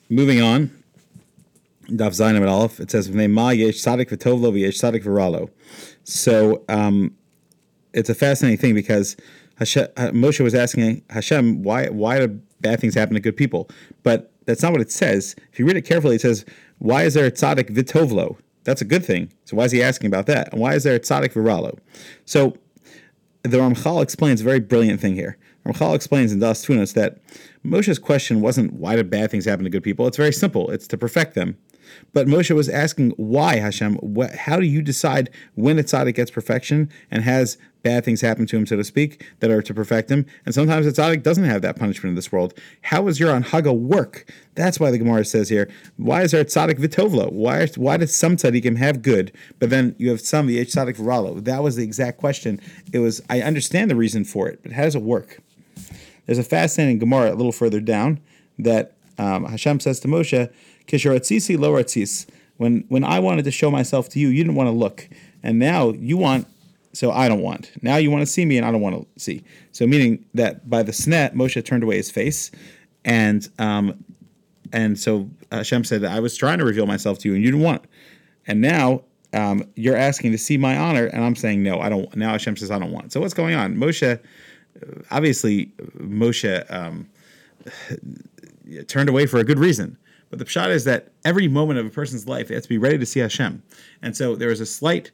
Moving 0.09 0.41
on, 0.41 0.71
Daf 1.87 2.11
Zayin 2.11 2.47
Aleph. 2.47 2.79
It 2.79 2.91
says 2.91 3.09
Ma 3.09 3.49
Yesh 3.49 3.79
Sadik 3.79 4.09
V'Tovlo 4.09 4.51
V'Yesh 4.53 4.75
Sadik 4.75 5.03
V'Ralo. 5.03 5.49
So 6.03 6.63
um, 6.69 7.15
it's 7.93 8.09
a 8.09 8.15
fascinating 8.15 8.57
thing 8.57 8.73
because 8.73 9.15
Hashem, 9.57 9.87
Moshe 9.95 10.39
was 10.41 10.55
asking 10.55 11.03
Hashem 11.09 11.63
why 11.63 11.87
why 11.87 12.25
do 12.25 12.41
bad 12.61 12.79
things 12.79 12.95
happen 12.95 13.13
to 13.15 13.19
good 13.19 13.37
people. 13.37 13.69
But 14.03 14.31
that's 14.45 14.61
not 14.61 14.71
what 14.71 14.81
it 14.81 14.91
says. 14.91 15.35
If 15.51 15.59
you 15.59 15.65
read 15.65 15.77
it 15.77 15.83
carefully, 15.83 16.15
it 16.15 16.21
says, 16.21 16.45
Why 16.79 17.03
is 17.03 17.13
there 17.13 17.25
a 17.25 17.31
tzaddik 17.31 17.69
vitovlo? 17.69 18.37
That's 18.63 18.81
a 18.81 18.85
good 18.85 19.03
thing. 19.03 19.31
So 19.45 19.57
why 19.57 19.65
is 19.65 19.71
he 19.71 19.81
asking 19.81 20.07
about 20.07 20.27
that? 20.27 20.51
And 20.51 20.61
why 20.61 20.75
is 20.75 20.83
there 20.83 20.95
a 20.95 20.99
tzaddik 20.99 21.33
viralo? 21.33 21.79
So 22.25 22.55
the 23.43 23.57
Ramchal 23.57 24.03
explains 24.03 24.41
a 24.41 24.43
very 24.43 24.59
brilliant 24.59 25.01
thing 25.01 25.15
here. 25.15 25.37
Ramchal 25.65 25.95
explains 25.95 26.31
in 26.31 26.39
Daas 26.39 26.65
Tevunos 26.65 26.93
that 26.93 27.19
Moshe's 27.63 27.99
question 27.99 28.41
wasn't 28.41 28.73
why 28.73 28.95
do 28.95 29.03
bad 29.03 29.31
things 29.31 29.45
happen 29.45 29.63
to 29.63 29.69
good 29.69 29.83
people. 29.83 30.07
It's 30.07 30.17
very 30.17 30.33
simple. 30.33 30.69
It's 30.71 30.87
to 30.87 30.97
perfect 30.97 31.35
them. 31.35 31.57
But 32.13 32.27
Moshe 32.27 32.53
was 32.55 32.69
asking 32.69 33.11
why 33.11 33.57
Hashem. 33.57 33.95
What, 33.95 34.35
how 34.35 34.57
do 34.57 34.65
you 34.65 34.81
decide 34.81 35.29
when 35.55 35.79
a 35.79 35.83
tzaddik 35.83 36.15
gets 36.15 36.31
perfection 36.31 36.89
and 37.09 37.23
has 37.23 37.57
bad 37.83 38.05
things 38.05 38.21
happen 38.21 38.45
to 38.45 38.55
him, 38.55 38.65
so 38.65 38.75
to 38.75 38.83
speak, 38.83 39.25
that 39.39 39.49
are 39.49 39.61
to 39.61 39.73
perfect 39.73 40.11
him? 40.11 40.25
And 40.45 40.53
sometimes 40.53 40.85
a 40.85 40.91
tzaddik 40.91 41.23
doesn't 41.23 41.43
have 41.45 41.61
that 41.61 41.77
punishment 41.77 42.11
in 42.11 42.15
this 42.15 42.31
world. 42.31 42.53
How 42.83 43.03
does 43.03 43.19
your 43.19 43.39
anhaga 43.39 43.77
work? 43.77 44.31
That's 44.55 44.79
why 44.79 44.91
the 44.91 44.97
Gemara 44.97 45.25
says 45.25 45.49
here, 45.49 45.69
why 45.97 46.23
is 46.23 46.31
there 46.31 46.41
a 46.41 46.45
tzaddik 46.45 46.79
vitovlo? 46.79 47.31
Why, 47.31 47.67
why 47.75 47.97
does 47.97 48.15
some 48.15 48.35
tzaddikim 48.35 48.77
have 48.77 49.01
good, 49.01 49.31
but 49.59 49.69
then 49.69 49.95
you 49.97 50.09
have 50.09 50.21
some 50.21 50.47
vh 50.47 50.61
tzaddik 50.61 50.97
viralo? 50.97 51.43
That 51.43 51.63
was 51.63 51.75
the 51.75 51.83
exact 51.83 52.17
question. 52.19 52.59
It 52.91 52.99
was. 52.99 53.21
I 53.29 53.41
understand 53.41 53.89
the 53.89 53.95
reason 53.95 54.25
for 54.25 54.47
it, 54.47 54.59
but 54.63 54.71
how 54.71 54.83
does 54.83 54.95
it 54.95 55.01
work? 55.01 55.39
There's 56.25 56.37
a 56.37 56.43
fascinating 56.43 56.99
Gemara 56.99 57.33
a 57.33 57.35
little 57.35 57.51
further 57.51 57.79
down 57.79 58.19
that 58.59 58.93
um, 59.17 59.45
Hashem 59.45 59.79
says 59.79 59.99
to 60.01 60.07
Moshe, 60.07 60.51
Kisharatzisi 60.91 61.57
lo 61.57 61.71
ratzis. 61.71 62.27
When 62.57 62.83
when 62.89 63.03
I 63.03 63.19
wanted 63.19 63.45
to 63.45 63.51
show 63.51 63.71
myself 63.71 64.09
to 64.09 64.19
you, 64.19 64.27
you 64.27 64.43
didn't 64.43 64.55
want 64.55 64.67
to 64.67 64.71
look, 64.71 65.07
and 65.41 65.57
now 65.57 65.91
you 65.91 66.17
want, 66.17 66.47
so 66.93 67.11
I 67.11 67.27
don't 67.27 67.41
want. 67.41 67.71
Now 67.81 67.95
you 67.95 68.11
want 68.11 68.21
to 68.21 68.25
see 68.25 68.45
me, 68.45 68.57
and 68.57 68.65
I 68.65 68.71
don't 68.71 68.81
want 68.81 68.95
to 68.95 69.19
see. 69.19 69.43
So 69.71 69.87
meaning 69.87 70.25
that 70.33 70.69
by 70.69 70.83
the 70.83 70.91
sneh, 70.91 71.33
Moshe 71.33 71.63
turned 71.63 71.83
away 71.83 71.95
his 71.95 72.11
face, 72.11 72.51
and 73.05 73.47
um, 73.57 74.03
and 74.73 74.99
so 74.99 75.29
Hashem 75.51 75.85
said, 75.85 76.03
I 76.03 76.19
was 76.19 76.35
trying 76.37 76.59
to 76.59 76.65
reveal 76.65 76.85
myself 76.85 77.19
to 77.19 77.29
you, 77.29 77.35
and 77.35 77.43
you 77.43 77.51
didn't 77.51 77.63
want. 77.63 77.85
And 78.47 78.61
now 78.61 79.03
um, 79.33 79.63
you're 79.75 79.97
asking 79.97 80.31
to 80.33 80.37
see 80.37 80.57
my 80.57 80.77
honor, 80.77 81.05
and 81.05 81.23
I'm 81.23 81.35
saying 81.35 81.63
no, 81.63 81.79
I 81.79 81.89
don't. 81.89 82.13
Now 82.15 82.31
Hashem 82.31 82.57
says 82.57 82.69
I 82.69 82.79
don't 82.79 82.91
want. 82.91 83.13
So 83.13 83.21
what's 83.21 83.33
going 83.33 83.55
on? 83.55 83.75
Moshe, 83.75 84.19
obviously, 85.09 85.67
Moshe 85.97 86.71
um, 86.71 87.09
turned 88.87 89.09
away 89.09 89.25
for 89.25 89.39
a 89.39 89.43
good 89.43 89.57
reason. 89.57 89.97
But 90.31 90.39
the 90.39 90.45
pshat 90.45 90.69
is 90.69 90.85
that 90.85 91.09
every 91.23 91.47
moment 91.47 91.77
of 91.77 91.85
a 91.85 91.89
person's 91.89 92.27
life, 92.27 92.47
they 92.47 92.55
have 92.55 92.63
to 92.63 92.69
be 92.69 92.79
ready 92.79 92.97
to 92.97 93.05
see 93.05 93.19
Hashem. 93.19 93.61
And 94.01 94.17
so 94.17 94.35
there 94.35 94.49
was 94.49 94.61
a 94.61 94.65
slight 94.65 95.11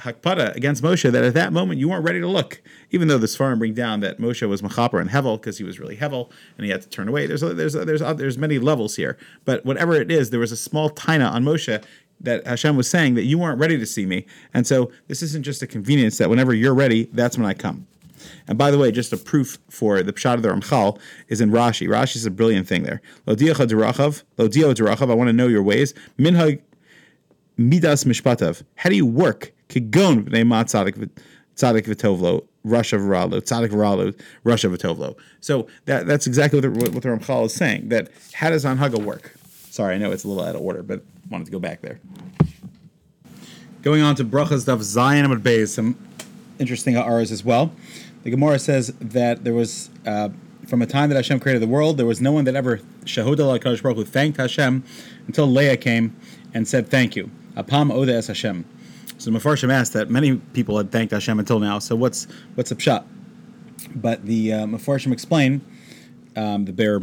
hakpada 0.00 0.54
against 0.56 0.82
Moshe 0.82 1.10
that 1.10 1.24
at 1.24 1.34
that 1.34 1.52
moment 1.52 1.78
you 1.78 1.88
weren't 1.88 2.04
ready 2.04 2.20
to 2.20 2.26
look, 2.26 2.60
even 2.90 3.08
though 3.08 3.18
the 3.18 3.26
Sfarim 3.26 3.58
bring 3.58 3.74
down 3.74 4.00
that 4.00 4.18
Moshe 4.18 4.46
was 4.48 4.62
machaper 4.62 5.00
and 5.00 5.10
hevel 5.10 5.40
because 5.40 5.58
he 5.58 5.64
was 5.64 5.78
really 5.78 5.96
hevel 5.96 6.30
and 6.56 6.64
he 6.64 6.70
had 6.70 6.82
to 6.82 6.88
turn 6.88 7.08
away. 7.08 7.26
There's 7.26 7.42
a, 7.42 7.54
there's 7.54 7.74
a, 7.74 7.84
there's 7.84 8.02
a, 8.02 8.14
there's 8.14 8.38
many 8.38 8.58
levels 8.58 8.96
here, 8.96 9.16
but 9.44 9.64
whatever 9.64 9.94
it 9.94 10.10
is, 10.10 10.30
there 10.30 10.40
was 10.40 10.52
a 10.52 10.56
small 10.56 10.90
taina 10.90 11.30
on 11.30 11.44
Moshe 11.44 11.82
that 12.20 12.46
Hashem 12.46 12.76
was 12.76 12.88
saying 12.88 13.14
that 13.14 13.24
you 13.24 13.38
weren't 13.38 13.60
ready 13.60 13.78
to 13.78 13.86
see 13.86 14.06
me, 14.06 14.26
and 14.54 14.66
so 14.66 14.90
this 15.06 15.22
isn't 15.22 15.42
just 15.42 15.60
a 15.60 15.66
convenience 15.66 16.16
that 16.16 16.30
whenever 16.30 16.54
you're 16.54 16.74
ready, 16.74 17.10
that's 17.12 17.36
when 17.36 17.46
I 17.46 17.52
come. 17.52 17.86
And 18.48 18.58
by 18.58 18.70
the 18.70 18.78
way, 18.78 18.90
just 18.90 19.12
a 19.12 19.16
proof 19.16 19.58
for 19.68 20.02
the 20.02 20.12
pshat 20.12 20.34
of 20.34 20.42
the 20.42 20.48
Ramchal 20.48 20.98
is 21.28 21.40
in 21.40 21.50
Rashi. 21.50 21.88
Rashi 21.88 22.16
is 22.16 22.26
a 22.26 22.30
brilliant 22.30 22.68
thing 22.68 22.82
there. 22.82 23.00
Lodio 23.26 23.54
derachav. 23.54 25.10
I 25.10 25.14
want 25.14 25.28
to 25.28 25.32
know 25.32 25.46
your 25.48 25.62
ways. 25.62 25.94
Minhag 26.18 26.60
midas 27.56 28.04
mishpatav. 28.04 28.62
How 28.76 28.90
do 28.90 28.96
you 28.96 29.06
work? 29.06 29.52
Kigon 29.68 30.24
v'nei 30.24 30.46
mat 30.46 30.66
tzadik 30.66 31.08
v'tovlo. 31.56 32.46
Russia 32.66 32.96
Varalo, 32.96 33.40
Tzadik 33.40 33.68
Varalo, 33.68 34.18
Russia 34.42 34.68
Vitovlo. 34.68 35.16
So 35.40 35.68
that, 35.84 36.06
that's 36.06 36.26
exactly 36.26 36.60
what 36.60 36.74
the, 36.74 36.90
what 36.90 37.02
the 37.02 37.08
Ramchal 37.08 37.46
is 37.46 37.54
saying. 37.54 37.90
That 37.90 38.10
how 38.32 38.50
does 38.50 38.64
Anhaga 38.64 39.00
work? 39.02 39.34
Sorry, 39.70 39.94
I 39.94 39.98
know 39.98 40.10
it's 40.10 40.24
a 40.24 40.28
little 40.28 40.42
out 40.42 40.56
of 40.56 40.62
order, 40.62 40.82
but 40.82 41.04
wanted 41.30 41.44
to 41.44 41.52
go 41.52 41.60
back 41.60 41.80
there. 41.82 42.00
Going 43.82 44.02
on 44.02 44.16
to 44.16 44.24
Brachas 44.24 44.64
Daf 44.64 44.78
Zayin 44.78 45.24
Amud 45.24 45.42
Beis, 45.42 45.68
some 45.68 45.96
interesting 46.58 46.96
hours 46.96 47.30
as 47.30 47.44
well. 47.44 47.70
The 48.26 48.32
Gemara 48.32 48.58
says 48.58 48.92
that 49.00 49.44
there 49.44 49.54
was, 49.54 49.88
uh, 50.04 50.30
from 50.66 50.82
a 50.82 50.86
time 50.86 51.10
that 51.10 51.14
Hashem 51.14 51.38
created 51.38 51.62
the 51.62 51.68
world, 51.68 51.96
there 51.96 52.06
was 52.06 52.20
no 52.20 52.32
one 52.32 52.44
that 52.46 52.56
ever 52.56 52.78
Shahud 53.04 53.38
al 53.38 53.56
Baruch 53.56 53.96
Hu 53.96 54.04
thanked 54.04 54.38
Hashem 54.38 54.82
until 55.28 55.46
Leah 55.46 55.76
came 55.76 56.16
and 56.52 56.66
said 56.66 56.88
thank 56.88 57.14
you. 57.14 57.30
Apam 57.56 57.92
Oda 57.92 58.16
es 58.16 58.26
Hashem. 58.26 58.64
So 59.18 59.30
Mefarshim 59.30 59.72
asked 59.72 59.92
that 59.92 60.10
many 60.10 60.38
people 60.54 60.76
had 60.76 60.90
thanked 60.90 61.12
Hashem 61.12 61.38
until 61.38 61.60
now. 61.60 61.78
So 61.78 61.94
what's 61.94 62.26
what's 62.56 62.72
a 62.72 62.74
pshat? 62.74 63.04
But 63.94 64.26
the 64.26 64.54
uh, 64.54 64.66
Mefarshim 64.66 65.12
explain 65.12 65.64
um, 66.34 66.64
the 66.64 66.72
bear 66.72 66.96
uh, 66.96 67.00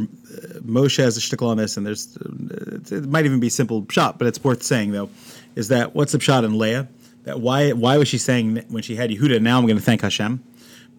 Moshe 0.60 0.98
has 0.98 1.16
a 1.16 1.20
shtickle 1.20 1.48
on 1.48 1.56
this, 1.56 1.78
and 1.78 1.86
there's 1.86 2.18
uh, 2.18 2.96
it 2.96 3.08
might 3.08 3.24
even 3.24 3.40
be 3.40 3.48
simple 3.48 3.80
pshat, 3.84 4.18
but 4.18 4.26
it's 4.26 4.44
worth 4.44 4.62
saying 4.62 4.90
though, 4.90 5.08
is 5.54 5.68
that 5.68 5.94
what's 5.94 6.12
the 6.12 6.18
pshat 6.18 6.44
in 6.44 6.58
Leah? 6.58 6.86
That 7.22 7.40
why 7.40 7.72
why 7.72 7.96
was 7.96 8.08
she 8.08 8.18
saying 8.18 8.62
when 8.68 8.82
she 8.82 8.96
had 8.96 9.08
Yehuda? 9.08 9.40
Now 9.40 9.56
I'm 9.56 9.64
going 9.64 9.78
to 9.78 9.82
thank 9.82 10.02
Hashem. 10.02 10.44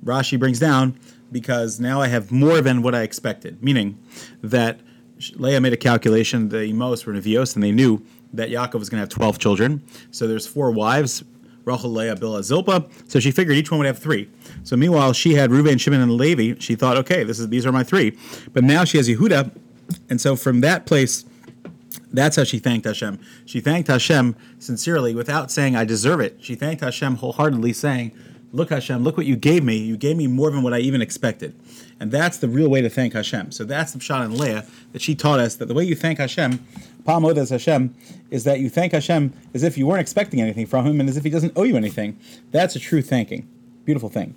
Rashi 0.06 0.40
brings 0.40 0.60
down 0.60 0.98
because 1.32 1.80
now 1.80 2.00
I 2.00 2.08
have 2.08 2.32
more 2.32 2.62
than 2.62 2.82
what 2.82 2.96
I 2.96 3.02
expected, 3.02 3.62
meaning 3.62 4.00
that 4.42 4.80
Leah 5.36 5.60
made 5.60 5.74
a 5.74 5.78
calculation. 5.78 6.50
The 6.50 6.66
Emos 6.66 7.06
were 7.06 7.14
Nevios, 7.14 7.56
and 7.56 7.64
they 7.64 7.72
knew 7.72 8.06
that 8.34 8.50
Yaakov 8.50 8.80
was 8.80 8.90
going 8.90 8.98
to 8.98 9.02
have 9.02 9.10
12 9.10 9.40
children. 9.40 9.84
So 10.12 10.28
there's 10.28 10.46
four 10.46 10.72
wives, 10.72 11.24
Rachel, 11.64 11.90
Leah, 11.90 12.16
Bilhah, 12.16 12.44
Zilpah. 12.44 12.86
So 13.08 13.20
she 13.20 13.32
figured 13.32 13.58
each 13.58 13.72
one 13.72 13.80
would 13.80 13.88
have 13.88 13.98
three. 13.98 14.30
So 14.64 14.78
meanwhile, 14.78 15.14
she 15.14 15.34
had 15.34 15.50
Reuven, 15.50 15.80
Shimon, 15.80 16.02
and 16.02 16.12
Levi. 16.12 16.60
She 16.60 16.76
thought, 16.76 16.98
okay, 16.98 17.24
this 17.24 17.40
is 17.40 17.50
these 17.50 17.66
are 17.66 17.72
my 17.72 17.84
three. 17.84 18.18
But 18.54 18.64
now 18.64 18.84
she 18.84 18.98
has 18.98 19.10
Yehuda, 19.10 19.52
and 20.10 20.22
so 20.22 20.36
from 20.36 20.62
that 20.62 20.86
place, 20.86 21.26
that's 22.12 22.36
how 22.36 22.44
she 22.44 22.60
thanked 22.60 22.86
Hashem. 22.86 23.20
She 23.46 23.60
thanked 23.60 23.88
Hashem 23.88 24.36
sincerely 24.60 25.16
without 25.16 25.52
saying, 25.52 25.76
I 25.76 25.86
deserve 25.86 26.20
it. 26.20 26.38
She 26.40 26.56
thanked 26.56 26.82
Hashem 26.82 27.16
wholeheartedly, 27.16 27.74
saying, 27.74 28.12
Look, 28.56 28.70
Hashem, 28.70 29.04
look 29.04 29.18
what 29.18 29.26
you 29.26 29.36
gave 29.36 29.66
me. 29.66 29.76
You 29.76 29.98
gave 29.98 30.16
me 30.16 30.28
more 30.28 30.50
than 30.50 30.64
what 30.64 30.74
I 30.74 30.80
even 30.80 31.02
expected. 31.02 31.54
And 32.00 32.10
that's 32.10 32.38
the 32.38 32.48
real 32.48 32.70
way 32.70 32.82
to 32.82 32.90
thank 32.90 33.14
Hashem. 33.14 33.52
So 33.52 33.66
that's 33.66 33.92
the 33.92 34.00
Pshat 34.00 34.24
in 34.24 34.38
Leah 34.38 34.66
that 34.94 35.02
she 35.02 35.14
taught 35.14 35.42
us 35.42 35.56
that 35.56 35.68
the 35.68 35.74
way 35.74 35.84
you 35.84 35.94
thank 35.94 36.20
Hashem, 36.20 36.66
Palmodas 37.04 37.50
Hashem, 37.50 37.94
is 38.32 38.46
that 38.46 38.62
you 38.62 38.70
thank 38.70 38.94
Hashem 38.94 39.34
as 39.54 39.64
if 39.64 39.78
you 39.78 39.86
weren't 39.86 40.00
expecting 40.00 40.40
anything 40.40 40.66
from 40.66 40.86
him 40.86 41.02
and 41.02 41.10
as 41.10 41.18
if 41.18 41.26
he 41.26 41.30
doesn't 41.30 41.52
owe 41.58 41.64
you 41.64 41.76
anything. 41.76 42.18
That's 42.52 42.78
a 42.78 42.80
true 42.80 43.02
thanking. 43.02 43.46
Beautiful 43.84 44.08
thing. 44.08 44.36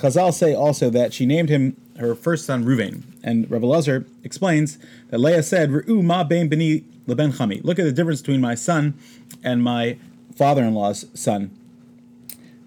Chazal 0.00 0.32
say 0.32 0.54
also 0.54 0.88
that 0.88 1.12
she 1.12 1.26
named 1.26 1.50
him 1.50 1.76
her 1.98 2.14
first 2.14 2.46
son 2.46 2.64
Ruvain. 2.64 3.02
And 3.22 3.50
Rabbi 3.50 3.66
Lazar 3.66 4.06
explains 4.22 4.78
that 5.10 5.18
Leah 5.18 5.42
said, 5.42 5.68
Ru'u 5.68 6.02
ma 6.02 6.24
bein 6.24 6.48
bini 6.48 6.84
leben 7.06 7.32
chami. 7.32 7.62
Look 7.62 7.78
at 7.78 7.84
the 7.84 7.92
difference 7.92 8.22
between 8.22 8.40
my 8.40 8.54
son 8.54 8.94
and 9.42 9.62
my 9.62 9.98
father-in-law's 10.34 11.06
son. 11.12 11.56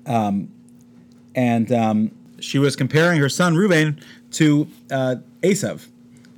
Um, 0.06 0.50
and 1.38 1.72
um, 1.72 2.12
she 2.40 2.60
was 2.60 2.76
comparing 2.76 3.22
her 3.22 3.30
son 3.30 3.56
Reuben 3.56 4.02
to 4.32 4.68
uh, 4.92 5.18
Esav. 5.44 5.88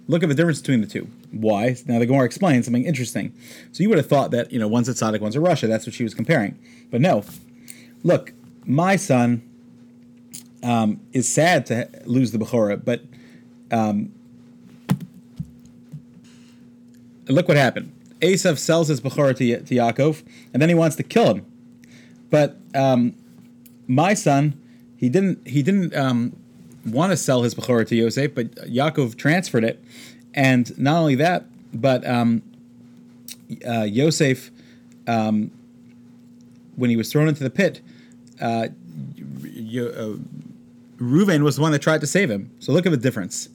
Look 0.08 0.22
at 0.22 0.30
the 0.30 0.36
difference 0.36 0.60
between 0.60 0.82
the 0.82 0.88
two. 0.88 1.08
Why? 1.32 1.78
Now 1.86 2.00
the 2.00 2.06
Gemara 2.06 2.26
explains 2.26 2.66
something 2.66 2.84
interesting. 2.84 3.34
So 3.72 3.82
you 3.82 3.90
would 3.90 3.98
have 3.98 4.08
thought 4.08 4.32
that 4.32 4.52
you 4.52 4.60
know 4.60 4.68
one's 4.68 4.90
a 4.90 4.94
tzaddik, 4.94 5.22
one's 5.22 5.36
a 5.36 5.40
Russia. 5.40 5.68
That's 5.68 5.88
what 5.88 5.96
she 5.96 6.04
was 6.04 6.14
comparing. 6.14 6.60
But 6.92 7.02
no. 7.02 7.24
Look, 8.04 8.34
my 8.66 8.98
son 8.98 9.42
um, 10.64 11.00
is 11.14 11.28
sad 11.28 11.66
to 11.68 11.90
lose 12.06 12.32
the 12.32 12.38
Bechorah, 12.38 12.84
but 12.84 13.02
um, 13.72 14.12
look 17.28 17.48
what 17.48 17.58
happened. 17.58 17.94
Esav 18.22 18.58
sells 18.58 18.90
his 18.90 19.00
Bechorah 19.00 19.36
to, 19.38 19.64
to 19.64 19.76
Yaakov, 19.76 20.24
and 20.54 20.62
then 20.62 20.68
he 20.68 20.76
wants 20.76 20.96
to 20.98 21.04
kill 21.04 21.36
him. 21.36 21.46
But 22.30 22.58
um, 22.74 23.16
my 23.88 24.14
son 24.14 24.60
he 25.00 25.08
didn't 25.08 25.48
he 25.48 25.64
didn't 25.64 25.96
um, 25.96 26.36
want 26.86 27.12
to 27.12 27.18
sell 27.18 27.44
his 27.44 27.56
Bechorah 27.56 27.88
to 27.88 27.96
Yosef, 27.96 28.36
but 28.36 28.54
Yaakov 28.56 29.16
transferred 29.16 29.64
it, 29.64 29.82
and 30.34 30.78
not 30.78 30.98
only 30.98 31.16
that, 31.16 31.46
but 31.74 32.06
um, 32.06 32.42
uh, 33.66 33.84
Yosef, 33.84 34.52
um, 35.08 35.52
when 36.76 36.90
he 36.90 36.98
was 36.98 37.10
thrown 37.10 37.30
into 37.30 37.44
the 37.44 37.50
pit, 37.50 37.80
uh, 38.42 38.68
uh, 38.68 38.68
Reuven 40.98 41.44
was 41.44 41.56
the 41.56 41.62
one 41.62 41.72
that 41.72 41.82
tried 41.82 42.02
to 42.02 42.08
save 42.08 42.30
him. 42.30 42.52
So 42.60 42.74
look 42.74 42.86
at 42.86 42.92
the 42.92 42.98
difference. 42.98 43.48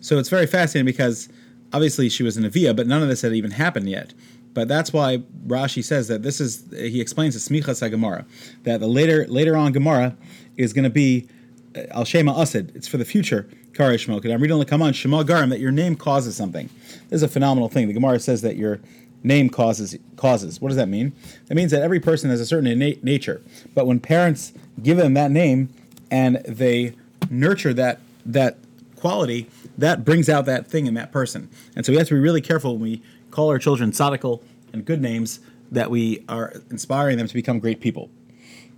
So 0.00 0.18
it's 0.18 0.28
very 0.28 0.46
fascinating 0.46 0.86
because 0.86 1.28
obviously 1.72 2.08
she 2.08 2.22
was 2.22 2.36
an 2.36 2.44
Avia, 2.44 2.74
but 2.74 2.86
none 2.86 3.02
of 3.02 3.08
this 3.08 3.22
had 3.22 3.32
even 3.32 3.50
happened 3.50 3.88
yet. 3.88 4.14
But 4.54 4.68
that's 4.68 4.92
why 4.92 5.18
Rashi 5.46 5.82
says 5.82 6.08
that 6.08 6.22
this 6.22 6.40
is. 6.40 6.64
He 6.70 7.00
explains 7.00 7.34
the 7.34 7.40
Smichas 7.40 7.88
Gemara 7.90 8.26
that 8.64 8.80
the 8.80 8.86
later 8.86 9.26
later 9.26 9.56
on 9.56 9.72
Gemara 9.72 10.14
is 10.56 10.72
going 10.72 10.84
to 10.84 10.90
be 10.90 11.28
uh, 11.76 11.82
Al 11.90 12.04
Shema 12.04 12.40
Asid. 12.40 12.72
It's 12.74 12.88
for 12.88 12.96
the 12.96 13.04
future. 13.04 13.48
Kare 13.74 13.92
Shmo. 13.92 14.22
I'm 14.30 14.42
reading 14.42 14.58
the 14.58 14.66
Kaman 14.66 14.92
Shema 14.92 15.22
Garim 15.22 15.48
that 15.48 15.60
your 15.60 15.72
name 15.72 15.96
causes 15.96 16.36
something. 16.36 16.68
This 17.08 17.18
is 17.18 17.22
a 17.22 17.28
phenomenal 17.28 17.68
thing. 17.68 17.88
The 17.88 17.94
Gemara 17.94 18.20
says 18.20 18.42
that 18.42 18.56
your 18.56 18.80
name 19.22 19.48
causes 19.48 19.96
causes. 20.16 20.60
What 20.60 20.68
does 20.68 20.76
that 20.76 20.88
mean? 20.88 21.12
That 21.46 21.54
means 21.54 21.70
that 21.70 21.82
every 21.82 22.00
person 22.00 22.30
has 22.30 22.40
a 22.40 22.46
certain 22.46 22.66
innate 22.66 23.02
nature. 23.02 23.40
But 23.74 23.86
when 23.86 24.00
parents 24.00 24.52
give 24.82 24.96
them 24.96 25.14
that 25.14 25.30
name 25.30 25.72
and 26.10 26.36
they 26.46 26.94
nurture 27.30 27.72
that 27.74 28.00
that 28.26 28.58
quality, 28.96 29.48
that 29.78 30.04
brings 30.04 30.28
out 30.28 30.44
that 30.46 30.66
thing 30.66 30.86
in 30.86 30.94
that 30.94 31.10
person. 31.10 31.48
And 31.74 31.84
so 31.84 31.92
we 31.92 31.98
have 31.98 32.08
to 32.08 32.14
be 32.14 32.20
really 32.20 32.40
careful 32.40 32.74
when 32.74 32.82
we 32.82 33.02
call 33.30 33.48
our 33.48 33.58
children 33.58 33.90
tzaddical 33.90 34.42
and 34.72 34.84
good 34.84 35.00
names 35.00 35.40
that 35.70 35.90
we 35.90 36.22
are 36.28 36.52
inspiring 36.70 37.16
them 37.16 37.26
to 37.26 37.34
become 37.34 37.58
great 37.58 37.80
people. 37.80 38.10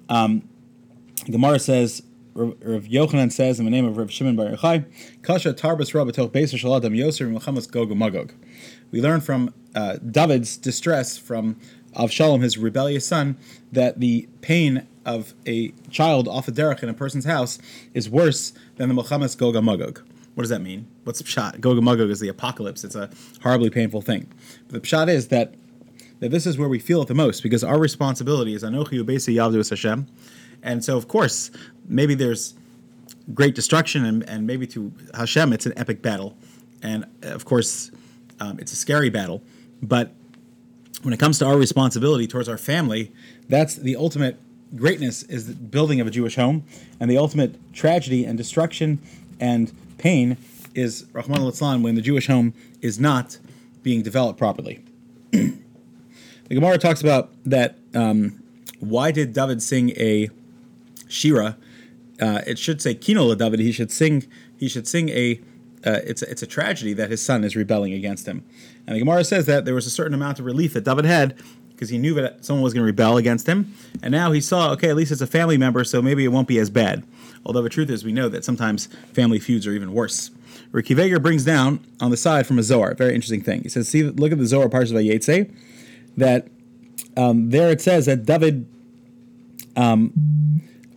Um, 0.08 0.48
Gemara 1.24 1.58
says 1.58 2.02
Rav 2.34 2.84
Yochanan 2.84 3.30
says 3.30 3.58
in 3.58 3.64
the 3.64 3.70
name 3.70 3.84
of 3.84 3.96
Rav 3.96 4.10
Shimon 4.10 4.36
Bar 4.36 4.46
Yochai, 4.46 4.84
Kasha 5.22 5.54
Tarbas 5.54 5.92
Rabatoch 5.92 6.30
Beis 6.30 6.52
Shaladam 6.52 6.96
Yosef 6.96 7.28
Melchamas 7.28 7.70
Gog 7.70 7.96
Magog. 7.96 8.32
We 8.90 9.00
learn 9.00 9.20
from 9.20 9.54
uh, 9.74 9.96
David's 9.98 10.56
distress 10.56 11.16
from 11.16 11.56
Avshalom, 11.94 12.42
his 12.42 12.58
rebellious 12.58 13.06
son, 13.06 13.36
that 13.72 14.00
the 14.00 14.28
pain 14.40 14.86
of 15.06 15.32
a 15.46 15.72
child 15.90 16.26
off 16.26 16.48
a 16.48 16.52
derech 16.52 16.82
in 16.82 16.88
a 16.88 16.94
person's 16.94 17.24
house 17.24 17.58
is 17.92 18.10
worse 18.10 18.52
than 18.76 18.88
the 18.88 18.94
Melchamas 18.94 19.36
Gog 19.36 19.54
Magog. 19.62 20.02
What 20.34 20.42
does 20.42 20.50
that 20.50 20.60
mean? 20.60 20.88
What's 21.04 21.20
the 21.20 21.24
pshat? 21.24 21.60
Gog 21.60 21.80
Magog 21.82 22.10
is 22.10 22.18
the 22.20 22.28
apocalypse. 22.28 22.82
It's 22.82 22.96
a 22.96 23.10
horribly 23.42 23.70
painful 23.70 24.02
thing. 24.02 24.30
But 24.68 24.82
the 24.82 24.88
pshat 24.88 25.08
is 25.08 25.28
that 25.28 25.54
that 26.20 26.30
this 26.30 26.46
is 26.46 26.56
where 26.56 26.68
we 26.68 26.78
feel 26.78 27.02
it 27.02 27.08
the 27.08 27.14
most 27.14 27.42
because 27.42 27.62
our 27.62 27.78
responsibility 27.78 28.54
is 28.54 28.62
Anochi 28.62 29.02
Ubesi 29.02 29.34
Yavdu 29.34 29.68
Hashem. 29.68 30.06
And 30.64 30.84
so, 30.84 30.96
of 30.96 31.06
course, 31.06 31.50
maybe 31.86 32.14
there's 32.14 32.54
great 33.32 33.54
destruction, 33.54 34.04
and, 34.04 34.28
and 34.28 34.46
maybe 34.46 34.66
to 34.68 34.92
Hashem, 35.14 35.52
it's 35.52 35.66
an 35.66 35.74
epic 35.76 36.02
battle. 36.02 36.36
And 36.82 37.06
of 37.22 37.44
course, 37.44 37.90
um, 38.40 38.58
it's 38.58 38.72
a 38.72 38.76
scary 38.76 39.10
battle. 39.10 39.42
But 39.82 40.12
when 41.02 41.12
it 41.12 41.20
comes 41.20 41.38
to 41.38 41.46
our 41.46 41.56
responsibility 41.56 42.26
towards 42.26 42.48
our 42.48 42.58
family, 42.58 43.12
that's 43.48 43.76
the 43.76 43.94
ultimate 43.94 44.40
greatness 44.74 45.22
is 45.24 45.46
the 45.46 45.54
building 45.54 46.00
of 46.00 46.06
a 46.06 46.10
Jewish 46.10 46.36
home, 46.36 46.64
and 46.98 47.10
the 47.10 47.18
ultimate 47.18 47.72
tragedy 47.72 48.24
and 48.24 48.36
destruction 48.36 48.98
and 49.38 49.72
pain 49.98 50.36
is 50.74 51.06
Rahman 51.12 51.40
al 51.40 51.78
when 51.80 51.94
the 51.94 52.02
Jewish 52.02 52.26
home 52.26 52.54
is 52.80 52.98
not 52.98 53.38
being 53.82 54.02
developed 54.02 54.38
properly. 54.38 54.82
the 55.30 55.54
Gemara 56.48 56.78
talks 56.78 57.00
about 57.00 57.30
that. 57.44 57.78
Um, 57.94 58.40
why 58.80 59.12
did 59.12 59.32
David 59.32 59.62
sing 59.62 59.90
a 59.90 60.30
shira? 61.14 61.56
Uh, 62.20 62.42
it 62.46 62.58
should 62.58 62.80
say 62.80 62.94
Kino 62.94 63.34
David. 63.34 63.60
He 63.60 63.72
should 63.72 63.90
sing. 63.90 64.26
He 64.58 64.68
should 64.68 64.86
sing 64.86 65.08
a. 65.10 65.40
Uh, 65.86 66.00
it's 66.04 66.22
a, 66.22 66.30
it's 66.30 66.42
a 66.42 66.46
tragedy 66.46 66.94
that 66.94 67.10
his 67.10 67.20
son 67.20 67.44
is 67.44 67.54
rebelling 67.54 67.92
against 67.92 68.26
him, 68.26 68.42
and 68.86 68.96
the 68.96 69.00
Gemara 69.00 69.22
says 69.24 69.44
that 69.46 69.66
there 69.66 69.74
was 69.74 69.86
a 69.86 69.90
certain 69.90 70.14
amount 70.14 70.38
of 70.38 70.46
relief 70.46 70.72
that 70.72 70.84
David 70.84 71.04
had 71.04 71.36
because 71.72 71.90
he 71.90 71.98
knew 71.98 72.14
that 72.14 72.44
someone 72.44 72.62
was 72.62 72.72
going 72.72 72.82
to 72.82 72.86
rebel 72.86 73.18
against 73.18 73.46
him, 73.46 73.74
and 74.02 74.12
now 74.12 74.32
he 74.32 74.40
saw 74.40 74.72
okay, 74.72 74.88
at 74.88 74.96
least 74.96 75.12
it's 75.12 75.20
a 75.20 75.26
family 75.26 75.58
member, 75.58 75.84
so 75.84 76.00
maybe 76.00 76.24
it 76.24 76.28
won't 76.28 76.48
be 76.48 76.58
as 76.58 76.70
bad. 76.70 77.04
Although 77.44 77.62
the 77.62 77.68
truth 77.68 77.90
is, 77.90 78.04
we 78.04 78.12
know 78.12 78.28
that 78.30 78.44
sometimes 78.44 78.86
family 79.12 79.38
feuds 79.38 79.66
are 79.66 79.72
even 79.72 79.92
worse. 79.92 80.30
Ricky 80.72 80.94
Vega 80.94 81.20
brings 81.20 81.44
down 81.44 81.84
on 82.00 82.10
the 82.10 82.16
side 82.16 82.46
from 82.46 82.58
a 82.58 82.62
Zohar, 82.62 82.94
very 82.94 83.14
interesting 83.14 83.42
thing. 83.42 83.62
He 83.62 83.68
says, 83.68 83.88
see, 83.88 84.02
look 84.02 84.32
at 84.32 84.38
the 84.38 84.46
Zohar 84.46 84.68
parts 84.68 84.90
of 84.90 84.96
Vayetze, 84.96 85.52
that 86.16 86.48
um, 87.16 87.50
there 87.50 87.70
it 87.70 87.80
says 87.80 88.06
that 88.06 88.24
David 88.24 88.66
um, 89.76 90.12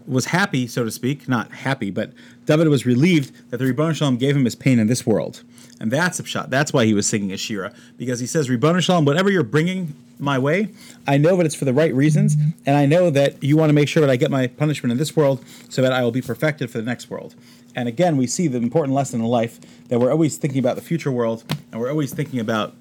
was 0.08 0.26
happy, 0.28 0.68
so 0.68 0.84
to 0.84 0.92
speak, 0.92 1.28
not 1.28 1.52
happy, 1.52 1.92
but 1.92 2.14
David 2.46 2.70
was 2.70 2.86
relieved 2.86 3.50
that 3.52 3.58
the 3.58 3.66
Ribbon 3.66 3.94
Shalom 3.94 4.18
gave 4.18 4.36
him 4.36 4.46
his 4.46 4.56
pain 4.56 4.80
in 4.80 4.88
this 4.88 5.06
world. 5.06 5.44
And 5.80 5.92
that's 5.92 6.20
a 6.20 6.26
shot. 6.26 6.50
That's 6.50 6.74
why 6.74 6.86
he 6.86 6.94
was 6.94 7.08
singing 7.08 7.32
a 7.32 7.38
Shira, 7.38 7.74
because 7.98 8.20
he 8.20 8.26
says, 8.26 8.50
Ribbon 8.50 8.80
Shalom, 8.80 9.06
whatever 9.06 9.30
you're 9.30 9.44
bringing 9.44 9.94
my 10.18 10.40
way, 10.40 10.70
I 11.06 11.18
know 11.18 11.36
that 11.38 11.46
it's 11.46 11.54
for 11.54 11.66
the 11.66 11.74
right 11.74 11.94
reasons, 11.94 12.36
and 12.66 12.76
I 12.76 12.86
know 12.86 13.10
that 13.12 13.44
you 13.44 13.58
want 13.58 13.70
to 13.70 13.74
make 13.74 13.88
sure 13.88 14.02
that 14.02 14.10
I 14.10 14.16
get 14.16 14.32
my 14.32 14.48
punishment 14.48 14.92
in 14.92 14.98
this 14.98 15.16
world 15.16 15.44
so 15.70 15.82
that 15.82 15.92
I 15.92 16.02
will 16.02 16.12
be 16.12 16.22
perfected 16.22 16.72
for 16.72 16.80
the 16.80 16.86
next 16.86 17.10
world. 17.10 17.36
And 17.76 17.88
again, 17.88 18.18
we 18.18 18.26
see 18.26 18.48
the 18.48 18.58
important 18.58 18.96
lesson 18.96 19.20
in 19.20 19.28
life 19.28 19.60
that 19.90 20.00
we're 20.00 20.12
always 20.12 20.38
thinking 20.38 20.60
about 20.60 20.78
the 20.78 20.82
future 20.82 21.12
world, 21.12 21.44
and 21.72 21.80
we're 21.80 21.92
always 21.92 22.12
thinking 22.12 22.40
about 22.40 22.76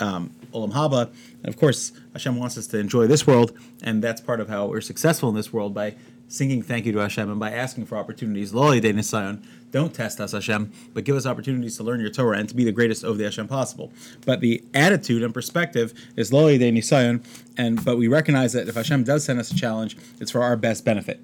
um, 0.00 0.30
Olam 0.52 0.72
Haba. 0.72 1.12
And 1.42 1.48
of 1.48 1.56
course, 1.56 1.92
Hashem 2.12 2.36
wants 2.36 2.58
us 2.58 2.66
to 2.68 2.78
enjoy 2.78 3.06
this 3.06 3.26
world, 3.26 3.56
and 3.82 4.02
that's 4.02 4.20
part 4.20 4.40
of 4.40 4.48
how 4.48 4.66
we're 4.66 4.80
successful 4.80 5.28
in 5.28 5.36
this 5.36 5.52
world 5.52 5.74
by 5.74 5.94
singing 6.32 6.62
thank 6.62 6.86
you 6.86 6.92
to 6.92 6.98
Hashem 6.98 7.30
and 7.30 7.38
by 7.38 7.50
asking 7.50 7.84
for 7.84 7.98
opportunities. 7.98 8.54
Lo 8.54 8.70
Nisayon, 8.72 9.44
don't 9.70 9.92
test 9.92 10.18
us, 10.18 10.32
Hashem, 10.32 10.72
but 10.94 11.04
give 11.04 11.14
us 11.14 11.26
opportunities 11.26 11.76
to 11.76 11.82
learn 11.82 12.00
your 12.00 12.08
Torah 12.08 12.38
and 12.38 12.48
to 12.48 12.54
be 12.54 12.64
the 12.64 12.72
greatest 12.72 13.04
of 13.04 13.18
the 13.18 13.24
Hashem 13.24 13.48
possible. 13.48 13.92
But 14.24 14.40
the 14.40 14.64
attitude 14.72 15.22
and 15.22 15.34
perspective 15.34 15.92
is 16.16 16.32
Lo 16.32 16.46
Nisayon, 16.46 17.24
and 17.58 17.84
but 17.84 17.98
we 17.98 18.08
recognize 18.08 18.54
that 18.54 18.66
if 18.66 18.74
Hashem 18.74 19.04
does 19.04 19.24
send 19.24 19.40
us 19.40 19.50
a 19.50 19.54
challenge, 19.54 19.96
it's 20.20 20.30
for 20.30 20.42
our 20.42 20.56
best 20.56 20.84
benefit. 20.84 21.20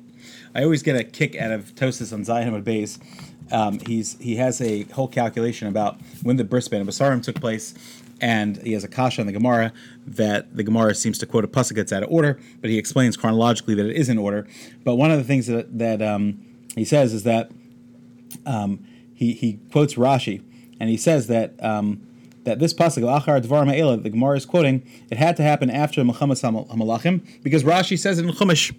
I 0.55 0.63
always 0.63 0.83
get 0.83 0.97
a 0.97 1.05
kick 1.05 1.37
out 1.37 1.53
of 1.53 1.75
Tosfos 1.75 2.13
on 2.13 2.25
Zayin 2.25 2.55
of 2.55 2.65
Bays. 2.65 2.99
Um, 3.51 3.79
he's 3.81 4.19
he 4.19 4.37
has 4.37 4.61
a 4.61 4.83
whole 4.85 5.09
calculation 5.09 5.69
about 5.69 5.99
when 6.23 6.37
the 6.37 6.45
Bris 6.45 6.69
Bein 6.69 6.83
of 6.83 6.87
Basarim 6.87 7.23
took 7.23 7.41
place 7.41 7.75
and 8.21 8.57
he 8.59 8.73
has 8.73 8.85
a 8.85 8.89
kasha 8.89 9.21
in 9.21 9.27
the 9.27 9.33
Gemara 9.33 9.73
that 10.07 10.57
the 10.57 10.63
Gemara 10.63 10.95
seems 10.95 11.19
to 11.19 11.27
quote 11.27 11.45
a 11.45 11.49
pasuk 11.49 11.77
that's 11.77 11.93
out 11.93 12.03
of 12.03 12.11
order, 12.11 12.39
but 12.61 12.71
he 12.71 12.79
explains 12.79 13.17
chronologically 13.17 13.75
that 13.75 13.87
it 13.87 13.97
is 13.97 14.09
in 14.09 14.19
order. 14.19 14.47
But 14.85 14.97
one 14.97 15.11
of 15.11 15.19
the 15.19 15.25
things 15.25 15.47
that 15.47 15.79
that 15.79 16.03
um, 16.03 16.45
he 16.75 16.85
says 16.85 17.13
is 17.13 17.23
that 17.25 17.51
um, 18.47 18.85
he 19.15 19.33
he 19.33 19.61
quotes 19.71 19.95
Rashi, 19.95 20.43
and 20.81 20.89
he 20.89 20.97
says 20.97 21.27
that. 21.29 21.63
Um, 21.63 22.03
that 22.45 22.61
this 22.61 22.73
pasuk 22.73 23.03
Achar 23.03 23.43
Dvar 23.43 23.67
Ma'ela, 23.67 24.03
the 24.03 24.09
Gemara 24.09 24.39
is 24.39 24.47
quoting, 24.47 24.83
it 25.11 25.19
had 25.19 25.37
to 25.37 25.43
happen 25.43 25.69
after 25.69 26.03
Muhammad 26.03 26.39
Hamalachim 26.39 27.21
because 27.43 27.63
Rashi 27.63 27.99
says 27.99 28.19
it 28.19 28.25
in 28.25 28.31
Chumash. 28.31 28.75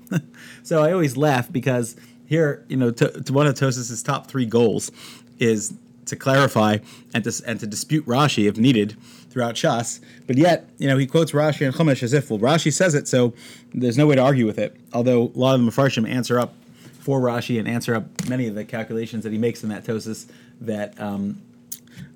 so 0.64 0.82
I 0.82 0.92
always 0.92 1.16
laugh 1.16 1.52
because 1.52 1.96
here, 2.26 2.66
you 2.68 2.78
know, 2.78 2.90
to, 2.90 3.22
to 3.22 3.32
one 3.32 3.46
of 3.46 3.54
Tosfos's 3.54 4.02
top 4.02 4.26
three 4.26 4.48
goals 4.48 4.92
is 5.38 5.74
to 6.06 6.16
clarify 6.16 6.78
and 7.14 7.24
to 7.24 7.44
and 7.46 7.60
to 7.60 7.68
dispute 7.68 8.06
Rashi 8.06 8.48
if 8.48 8.58
needed 8.58 8.98
throughout 9.30 9.56
Shas. 9.56 10.00
But 10.28 10.38
yet, 10.38 10.70
you 10.78 10.88
know, 10.88 10.98
he 10.98 11.08
quotes 11.08 11.32
Rashi 11.32 11.66
and 11.66 11.76
Chumash 11.76 12.04
as 12.04 12.14
if, 12.14 12.30
well, 12.30 12.40
Rashi 12.40 12.74
says 12.74 12.96
it, 12.96 13.08
so 13.08 13.34
there's 13.74 13.98
no 13.98 14.08
way 14.08 14.16
to 14.16 14.22
argue 14.22 14.46
with 14.46 14.58
it. 14.58 14.76
Although 14.94 15.24
a 15.24 15.38
lot 15.38 15.56
of 15.56 15.66
the 15.66 15.72
Mefarshim 15.72 16.10
answer 16.10 16.40
up 16.40 16.54
for 17.00 17.22
Rashi 17.22 17.60
and 17.60 17.68
answer 17.68 17.96
up 17.96 18.28
many 18.28 18.48
of 18.48 18.56
the 18.56 18.66
calculations 18.66 19.24
that 19.24 19.32
he 19.32 19.38
makes 19.38 19.64
in 19.64 19.70
that 19.70 19.86
Tosfos 19.86 20.30
that 20.62 21.00
um, 21.00 21.42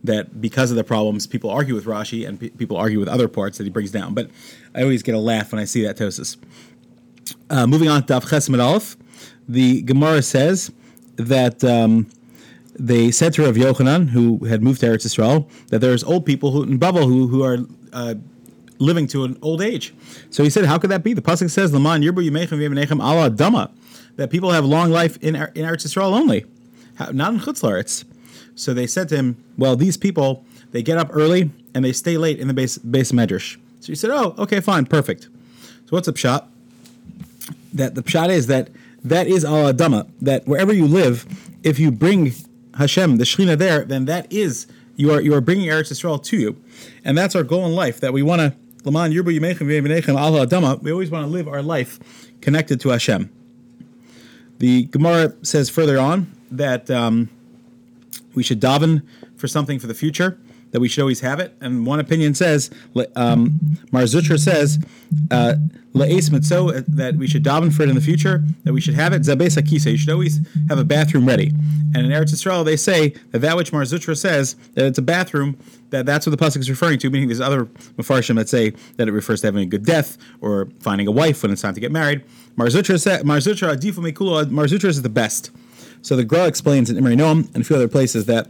that 0.04 0.42
because 0.42 0.72
of 0.72 0.78
the 0.78 0.84
problems, 0.84 1.28
people 1.28 1.50
argue 1.50 1.76
with 1.76 1.86
Rashi 1.86 2.28
and 2.28 2.40
pe- 2.40 2.50
people 2.50 2.78
argue 2.78 3.00
with 3.00 3.08
other 3.08 3.28
parts 3.28 3.58
that 3.58 3.64
he 3.64 3.70
brings 3.70 3.92
down. 3.92 4.14
But 4.14 4.30
I 4.76 4.82
always 4.84 5.04
get 5.04 5.16
a 5.16 5.20
laugh 5.20 5.52
when 5.52 5.62
I 5.62 5.66
see 5.66 5.84
that 5.84 5.98
Tosfos. 5.98 6.38
Uh, 7.50 7.68
moving 7.68 7.90
on 7.90 8.06
to 8.06 8.14
Daf 8.14 8.30
Ches 8.30 8.98
the 9.48 9.82
Gemara 9.82 10.22
says 10.22 10.72
that. 11.16 11.64
Um, 11.64 12.08
they 12.80 13.12
said 13.12 13.34
to 13.34 13.44
Rav 13.46 13.56
Yochanan, 13.56 14.10
who 14.10 14.46
had 14.46 14.64
moved 14.64 14.80
to 14.82 14.88
Eretz 14.88 15.06
Yisrael, 15.06 15.50
that 15.68 15.80
there's 15.80 16.04
old 16.04 16.26
people 16.26 16.52
who, 16.52 16.64
in 16.64 16.78
Babel 16.78 17.08
who, 17.08 17.28
who 17.28 17.44
are 17.44 17.60
uh, 17.92 18.16
living 18.80 19.08
to 19.08 19.24
an 19.24 19.38
old 19.42 19.62
age. 19.62 19.94
So 20.30 20.44
he 20.44 20.50
said, 20.50 20.66
how 20.66 20.78
could 20.78 20.90
that 20.92 21.04
be? 21.04 21.14
The 21.14 21.22
pasuk 21.22 21.50
says, 21.50 21.74
"Laman 21.74 22.02
yirbu 22.02 22.30
yimechem 22.30 23.00
ala 23.02 23.30
dama," 23.30 23.72
that 24.16 24.30
people 24.30 24.52
have 24.52 24.66
long 24.66 24.92
life 24.92 25.18
in 25.22 25.36
in 25.36 25.66
Eretz 25.66 25.86
Yisrael 25.86 26.14
only, 26.14 26.46
not 27.12 27.34
in 27.34 27.40
Chutz 27.40 28.06
So 28.56 28.74
they 28.74 28.88
said 28.88 29.10
to 29.10 29.16
him, 29.16 29.44
"Well, 29.58 29.76
these 29.76 29.98
people 29.98 30.44
they 30.72 30.84
get 30.84 30.98
up 30.98 31.10
early 31.12 31.52
and 31.74 31.86
they 31.86 31.94
stay 31.94 32.18
late 32.18 32.40
in 32.40 32.48
the 32.48 32.54
base 32.54 32.78
base 32.78 33.12
medrash." 33.12 33.58
So 33.80 33.88
he 33.88 33.96
said, 33.96 34.12
"Oh, 34.12 34.36
okay, 34.38 34.60
fine, 34.60 34.86
perfect." 34.86 35.24
So 35.86 35.90
what's 35.90 36.08
the 36.08 36.14
pshat? 36.14 36.46
That 37.74 37.96
the 37.96 38.04
pshat 38.04 38.30
is 38.30 38.48
that 38.48 38.70
that 39.04 39.28
is 39.28 39.44
ala 39.44 39.74
dama. 39.74 40.08
That 40.22 40.48
wherever 40.48 40.74
you 40.74 40.88
live, 40.88 41.26
if 41.64 41.80
you 41.80 41.92
bring 41.92 42.34
Hashem, 42.78 43.18
the 43.18 43.24
Shekhinah 43.24 43.58
there, 43.58 43.84
then 43.84 44.06
that 44.06 44.32
is 44.32 44.68
you 44.96 45.12
are 45.12 45.20
you 45.22 45.34
are 45.34 45.42
bringing 45.42 45.68
Eretz 45.68 45.92
Yisrael 45.92 46.24
to 46.24 46.38
you, 46.38 46.62
and 47.04 47.18
that's 47.18 47.36
our 47.36 47.44
goal 47.44 47.66
in 47.66 47.74
life. 47.74 48.00
That 48.00 48.14
we 48.14 48.22
want 48.22 48.42
to. 48.42 48.56
We 48.86 48.92
always 48.92 49.16
want 51.10 51.26
to 51.26 51.32
live 51.32 51.48
our 51.48 51.62
life 51.62 52.00
connected 52.42 52.82
to 52.82 52.90
Hashem. 52.90 53.32
The 54.60 54.84
Gemara 54.86 55.34
says 55.42 55.70
further 55.70 55.98
on 55.98 56.30
that 56.52 56.92
um, 56.92 57.30
we 58.36 58.44
should 58.44 58.60
daven 58.60 59.04
for 59.38 59.48
something 59.48 59.80
for 59.80 59.88
the 59.88 59.94
future 59.94 60.38
that 60.74 60.80
we 60.80 60.90
should 60.90 61.02
always 61.02 61.22
have 61.22 61.40
it. 61.40 61.56
And 61.62 61.86
one 61.86 62.00
opinion 62.00 62.34
says, 62.34 62.70
um, 63.16 63.60
Mar 63.92 64.04
Zutra 64.04 64.40
says, 64.40 64.84
uh, 65.32 65.56
uh, 65.96 66.82
that 66.88 67.16
we 67.18 67.28
should 67.28 67.44
daven 67.44 67.72
for 67.72 67.84
it 67.84 67.90
in 67.90 67.96
the 67.96 68.02
future, 68.02 68.44
that 68.64 68.74
we 68.74 68.82
should 68.82 68.96
have 68.96 69.14
it. 69.14 69.22
Zabes 69.22 69.62
Akisa, 69.62 69.92
you 69.92 69.98
should 69.98 70.10
always 70.10 70.40
have 70.68 70.80
a 70.80 70.84
bathroom 70.84 71.28
ready. 71.28 71.54
And 71.96 71.98
in 71.98 72.12
Eretz 72.12 72.34
Yisrael, 72.34 72.66
they 72.66 72.76
say 72.76 73.10
that 73.32 73.40
that 73.40 73.56
which 73.56 73.72
Marzutra 73.72 74.18
says, 74.18 74.56
that 74.74 74.86
it's 74.86 74.98
a 74.98 75.04
bathroom, 75.04 75.58
that 75.92 76.08
that's 76.08 76.26
what 76.26 76.36
the 76.38 76.44
Pasuk 76.44 76.58
is 76.58 76.70
referring 76.72 76.98
to, 77.00 77.12
meaning 77.12 77.28
there's 77.28 77.40
other 77.40 77.66
Mefarshim 77.66 78.36
that 78.38 78.50
say 78.50 78.72
that 78.98 79.08
it 79.08 79.12
refers 79.12 79.42
to 79.42 79.48
having 79.48 79.62
a 79.62 79.68
good 79.68 79.86
death 79.86 80.18
or 80.42 80.70
finding 80.80 81.06
a 81.06 81.12
wife 81.12 81.44
when 81.44 81.52
it's 81.52 81.62
time 81.62 81.76
to 81.76 81.80
get 81.80 81.92
married. 81.92 82.24
Mar 82.56 82.68
Zutra, 82.68 83.00
said, 83.00 83.24
Mar 83.24 83.38
Zutra, 83.38 83.76
Adifu 83.76 84.12
Mekulo, 84.12 84.50
Mar 84.50 84.66
Zutra 84.66 84.86
is 84.86 85.04
the 85.04 85.10
best. 85.10 85.52
So 86.02 86.16
the 86.16 86.26
Gra 86.26 86.48
explains 86.48 86.90
in 86.90 86.98
Imre 86.98 87.16
Noam 87.16 87.54
and 87.54 87.64
a 87.64 87.64
few 87.64 87.76
other 87.76 87.88
places 87.88 88.26
that 88.26 88.48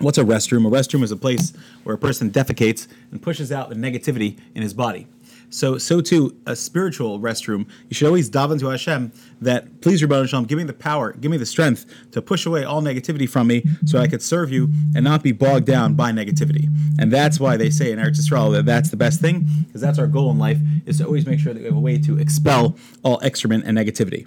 What's 0.00 0.16
a 0.16 0.24
restroom? 0.24 0.66
A 0.66 0.70
restroom 0.70 1.02
is 1.02 1.10
a 1.10 1.16
place 1.16 1.52
where 1.82 1.94
a 1.94 1.98
person 1.98 2.30
defecates 2.30 2.88
and 3.10 3.20
pushes 3.20 3.52
out 3.52 3.68
the 3.68 3.74
negativity 3.74 4.38
in 4.54 4.62
his 4.62 4.72
body. 4.72 5.06
So, 5.50 5.76
so 5.76 6.00
too, 6.00 6.34
a 6.46 6.56
spiritual 6.56 7.20
restroom. 7.20 7.66
You 7.88 7.94
should 7.94 8.06
always 8.06 8.30
daven 8.30 8.58
to 8.60 8.68
Hashem 8.68 9.12
that, 9.42 9.82
please, 9.82 10.02
Rabbi 10.02 10.24
Shalom, 10.24 10.46
give 10.46 10.56
me 10.56 10.64
the 10.64 10.72
power, 10.72 11.12
give 11.12 11.30
me 11.30 11.36
the 11.36 11.44
strength 11.44 11.84
to 12.12 12.22
push 12.22 12.46
away 12.46 12.64
all 12.64 12.80
negativity 12.80 13.28
from 13.28 13.48
me, 13.48 13.64
so 13.84 13.98
I 13.98 14.06
could 14.06 14.22
serve 14.22 14.50
you 14.50 14.70
and 14.94 15.04
not 15.04 15.22
be 15.22 15.32
bogged 15.32 15.66
down 15.66 15.94
by 15.94 16.12
negativity. 16.12 16.68
And 16.98 17.12
that's 17.12 17.38
why 17.38 17.58
they 17.58 17.68
say 17.68 17.92
in 17.92 17.98
Eretz 17.98 18.20
Yisrael 18.20 18.52
that 18.52 18.64
that's 18.64 18.90
the 18.90 18.96
best 18.96 19.20
thing, 19.20 19.46
because 19.66 19.82
that's 19.82 19.98
our 19.98 20.06
goal 20.06 20.30
in 20.30 20.38
life, 20.38 20.58
is 20.86 20.98
to 20.98 21.04
always 21.04 21.26
make 21.26 21.40
sure 21.40 21.52
that 21.52 21.60
we 21.60 21.66
have 21.66 21.76
a 21.76 21.80
way 21.80 21.98
to 21.98 22.18
expel 22.18 22.76
all 23.02 23.20
excrement 23.22 23.64
and 23.66 23.76
negativity. 23.76 24.26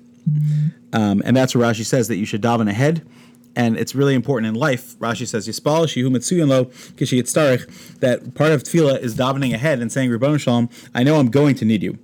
Um, 0.92 1.24
and 1.26 1.36
that's 1.36 1.56
where 1.56 1.68
Rashi 1.68 1.86
says 1.86 2.10
that 2.10 2.18
you 2.18 2.26
should 2.26 2.42
daven 2.42 2.70
ahead. 2.70 3.08
And 3.56 3.78
it's 3.78 3.94
really 3.94 4.16
important 4.16 4.48
in 4.48 4.56
life. 4.56 4.98
Rashi 4.98 5.28
says, 5.28 5.48
Yispal 5.48 5.86
shihu 5.86 6.10
mitsuyan 6.10 6.48
lo 6.48 6.66
kishi 6.96 7.22
yitzarech, 7.22 8.00
that 8.00 8.34
part 8.34 8.52
of 8.52 8.64
tefillah 8.64 9.00
is 9.00 9.16
davening 9.16 9.54
ahead 9.54 9.80
and 9.80 9.92
saying, 9.92 10.10
Ribbon 10.10 10.38
Shalom, 10.38 10.70
I 10.96 11.04
know 11.04 11.20
I'm 11.20 11.30
going 11.30 11.56
to 11.56 11.66
need 11.66 11.84
you. 11.84 12.00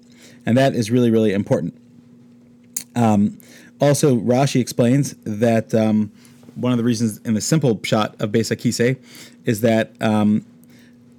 And 0.46 0.58
that 0.58 0.76
is 0.76 0.92
really, 0.92 1.10
really 1.10 1.34
important. 1.34 1.76
Um, 2.96 3.40
also, 3.82 4.16
Rashi 4.16 4.60
explains 4.60 5.16
that 5.24 5.74
um, 5.74 6.12
one 6.56 6.72
of 6.72 6.78
the 6.78 6.84
reasons 6.84 7.18
in 7.20 7.34
the 7.34 7.42
simple 7.42 7.80
shot 7.84 8.16
of 8.20 8.32
Beis 8.32 8.56
Akise 8.56 8.98
is 9.46 9.62
that 9.62 9.94
um, 10.02 10.46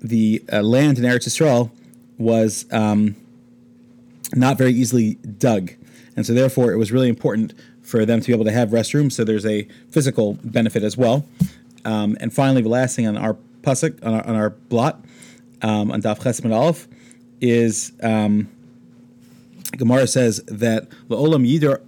the 0.01 0.45
uh, 0.53 0.63
land 0.63 0.99
in 0.99 1.05
Eretz 1.05 1.27
Yisrael 1.27 1.71
was 2.19 2.67
um, 2.71 3.17
not 4.35 4.59
very 4.59 4.73
easily 4.73 5.15
dug. 5.15 5.73
And 6.17 6.27
so, 6.27 6.35
therefore, 6.35 6.73
it 6.73 6.77
was 6.77 6.93
really 6.93 7.09
important 7.09 7.55
for 7.91 8.07
them 8.07 8.21
to 8.21 8.27
be 8.27 8.33
able 8.33 8.45
to 8.45 8.53
have 8.53 8.71
restrooms. 8.71 9.13
So, 9.13 9.25
there's 9.25 9.47
a 9.47 9.67
physical 9.91 10.39
benefit 10.45 10.83
as 10.83 10.97
well. 10.97 11.27
Um, 11.85 12.17
and 12.21 12.33
finally, 12.33 12.63
the 12.63 12.69
last 12.69 12.97
thing 12.97 13.07
on 13.07 13.17
our 13.17 13.37
pasuk, 13.63 14.05
on 14.05 14.15
our, 14.15 14.27
on 14.27 14.37
our 14.37 14.51
blot, 14.51 15.05
um, 15.63 15.91
on 15.91 16.03
Daf 16.03 16.21
Chesed 16.21 16.51
Aleph, 16.51 16.89
is 17.41 17.93
um, 18.03 18.49
Gemara 19.77 20.07
says 20.07 20.43
that 20.47 20.89
Olam 21.09 21.49
Yider 21.49 21.81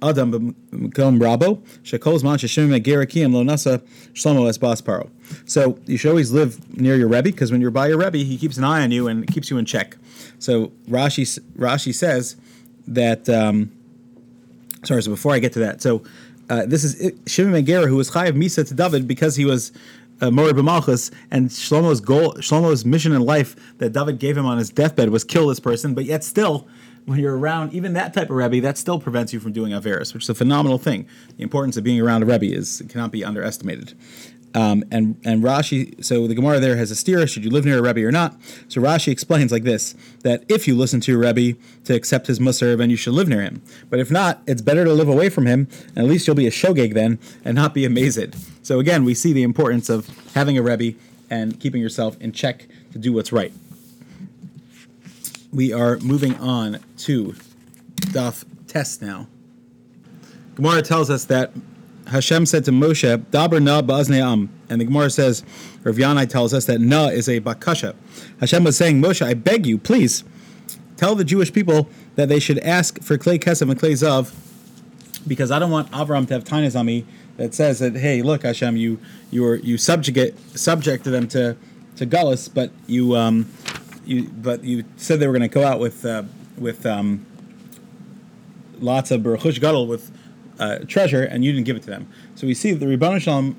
Adam 0.00 0.54
B'Kom 0.72 1.18
Rabo 1.20 1.60
Shekol 1.82 2.20
Zman 2.20 2.36
Sheshim 2.38 2.68
Megerakim 2.68 3.32
Lo 3.34 3.42
Nasa 3.42 3.82
Shlomo 4.12 4.48
Es. 4.48 4.82
So 5.44 5.78
you 5.86 5.96
should 5.98 6.10
always 6.10 6.30
live 6.30 6.78
near 6.78 6.96
your 6.96 7.08
Rebbe 7.08 7.24
because 7.24 7.50
when 7.50 7.60
you're 7.60 7.70
by 7.70 7.88
your 7.88 7.98
Rebbe, 7.98 8.18
he 8.18 8.38
keeps 8.38 8.56
an 8.56 8.64
eye 8.64 8.82
on 8.82 8.90
you 8.90 9.08
and 9.08 9.26
keeps 9.26 9.50
you 9.50 9.58
in 9.58 9.64
check. 9.64 9.96
So 10.38 10.68
Rashi 10.88 11.38
Rashi 11.56 11.94
says 11.94 12.36
that. 12.86 13.28
Um, 13.28 13.72
sorry, 14.84 15.02
so 15.02 15.10
before 15.10 15.32
I 15.32 15.38
get 15.38 15.52
to 15.54 15.58
that, 15.60 15.82
so 15.82 16.02
uh, 16.50 16.64
this 16.66 16.84
is 16.84 17.12
Shimon 17.26 17.52
Megera 17.52 17.88
who 17.88 17.96
was 17.96 18.10
Chayav 18.10 18.32
Misa 18.32 18.66
to 18.66 18.74
David 18.74 19.06
because 19.06 19.36
he 19.36 19.44
was 19.44 19.72
uh, 20.20 20.30
Mori 20.30 20.52
B'Malchus, 20.52 21.12
and 21.30 21.48
Shlomo's 21.48 22.00
goal, 22.00 22.34
Shlomo's 22.34 22.84
mission 22.84 23.12
in 23.12 23.22
life 23.22 23.56
that 23.78 23.90
David 23.90 24.18
gave 24.18 24.36
him 24.36 24.46
on 24.46 24.58
his 24.58 24.70
deathbed 24.70 25.10
was 25.10 25.24
kill 25.24 25.48
this 25.48 25.60
person, 25.60 25.94
but 25.94 26.04
yet 26.04 26.24
still 26.24 26.66
when 27.08 27.18
you're 27.18 27.38
around 27.38 27.72
even 27.72 27.94
that 27.94 28.12
type 28.12 28.28
of 28.28 28.36
Rebbe, 28.36 28.60
that 28.60 28.76
still 28.76 29.00
prevents 29.00 29.32
you 29.32 29.40
from 29.40 29.52
doing 29.52 29.72
Averis, 29.72 30.12
which 30.12 30.24
is 30.24 30.28
a 30.28 30.34
phenomenal 30.34 30.76
thing. 30.76 31.06
The 31.38 31.42
importance 31.42 31.78
of 31.78 31.84
being 31.84 32.00
around 32.00 32.22
a 32.22 32.26
Rebbe 32.26 32.54
is 32.54 32.82
cannot 32.90 33.12
be 33.12 33.24
underestimated. 33.24 33.94
Um, 34.54 34.82
and 34.90 35.20
and 35.24 35.42
Rashi, 35.42 36.02
so 36.02 36.26
the 36.26 36.34
Gemara 36.34 36.58
there 36.58 36.76
has 36.76 36.90
a 36.90 36.96
steer. 36.96 37.26
Should 37.26 37.44
you 37.44 37.50
live 37.50 37.64
near 37.64 37.78
a 37.78 37.82
Rebbe 37.82 38.04
or 38.04 38.10
not? 38.10 38.40
So 38.68 38.80
Rashi 38.80 39.12
explains 39.12 39.52
like 39.52 39.64
this: 39.64 39.94
that 40.22 40.44
if 40.48 40.66
you 40.66 40.74
listen 40.74 41.00
to 41.00 41.12
your 41.12 41.20
Rebbe 41.20 41.58
to 41.84 41.94
accept 41.94 42.26
his 42.26 42.38
musar, 42.38 42.76
then 42.76 42.88
you 42.90 42.96
should 42.96 43.12
live 43.12 43.28
near 43.28 43.42
him. 43.42 43.62
But 43.90 44.00
if 44.00 44.10
not, 44.10 44.42
it's 44.46 44.62
better 44.62 44.84
to 44.84 44.92
live 44.92 45.08
away 45.08 45.28
from 45.28 45.46
him, 45.46 45.68
and 45.88 45.98
at 45.98 46.04
least 46.04 46.26
you'll 46.26 46.36
be 46.36 46.46
a 46.46 46.50
shogeg 46.50 46.94
then, 46.94 47.18
and 47.44 47.54
not 47.54 47.74
be 47.74 47.84
amazed. 47.84 48.34
So 48.64 48.80
again, 48.80 49.04
we 49.04 49.14
see 49.14 49.32
the 49.32 49.42
importance 49.42 49.88
of 49.88 50.08
having 50.34 50.56
a 50.56 50.62
Rebbe 50.62 50.96
and 51.30 51.60
keeping 51.60 51.82
yourself 51.82 52.16
in 52.20 52.32
check 52.32 52.66
to 52.92 52.98
do 52.98 53.12
what's 53.12 53.32
right 53.32 53.52
we 55.52 55.72
are 55.72 55.98
moving 55.98 56.34
on 56.36 56.78
to 56.98 57.34
Daf 57.96 58.44
Tes 58.66 59.00
now. 59.00 59.26
Gemara 60.54 60.82
tells 60.82 61.10
us 61.10 61.24
that 61.26 61.52
Hashem 62.08 62.46
said 62.46 62.64
to 62.64 62.70
Moshe, 62.70 63.18
Daber 63.26 63.62
na 63.62 63.82
ba'aznei 63.82 64.20
am. 64.20 64.50
And 64.70 64.80
the 64.80 64.84
Gemara 64.86 65.10
says, 65.10 65.44
Rav 65.82 65.96
Yanai 65.96 66.28
tells 66.28 66.54
us 66.54 66.64
that 66.66 66.80
na 66.80 67.06
is 67.06 67.28
a 67.28 67.40
bakasha. 67.40 67.94
Hashem 68.40 68.64
was 68.64 68.76
saying, 68.76 69.00
Moshe, 69.00 69.24
I 69.24 69.34
beg 69.34 69.66
you, 69.66 69.78
please, 69.78 70.24
tell 70.96 71.14
the 71.14 71.24
Jewish 71.24 71.52
people 71.52 71.88
that 72.16 72.28
they 72.28 72.40
should 72.40 72.58
ask 72.60 73.00
for 73.02 73.18
clay 73.18 73.38
kesef 73.38 73.70
and 73.70 73.78
clay 73.78 73.92
zav, 73.92 74.34
because 75.26 75.50
I 75.50 75.58
don't 75.58 75.70
want 75.70 75.90
Avram 75.92 76.26
to 76.28 76.34
have 76.34 76.44
tainas 76.44 76.78
on 76.78 76.86
me 76.86 77.04
that 77.36 77.54
says 77.54 77.78
that, 77.78 77.94
hey, 77.96 78.22
look, 78.22 78.42
Hashem, 78.42 78.76
you 78.76 78.98
you 79.30 79.42
were 79.42 79.56
you 79.56 79.76
subjugate 79.76 80.34
subjected 80.58 81.10
them 81.10 81.28
to 81.28 81.56
to 81.96 82.06
gullus, 82.06 82.52
but 82.52 82.70
you 82.86 83.16
um, 83.16 83.50
you 84.04 84.24
but 84.24 84.64
you 84.64 84.84
said 84.96 85.20
they 85.20 85.26
were 85.26 85.32
going 85.32 85.48
to 85.48 85.54
go 85.54 85.64
out 85.64 85.78
with 85.78 86.04
uh, 86.04 86.24
with 86.56 86.86
um, 86.86 87.26
lots 88.80 89.10
of 89.10 89.22
Baruch 89.22 89.60
Gadol 89.60 89.86
with 89.86 90.10
uh, 90.58 90.78
treasure, 90.80 91.22
and 91.22 91.44
you 91.44 91.52
didn't 91.52 91.66
give 91.66 91.76
it 91.76 91.82
to 91.82 91.90
them. 91.90 92.08
So 92.34 92.46
we 92.46 92.54
see 92.54 92.72
that 92.72 92.78
the 92.78 92.88
Ribbon 92.88 93.18
Shalom 93.18 93.56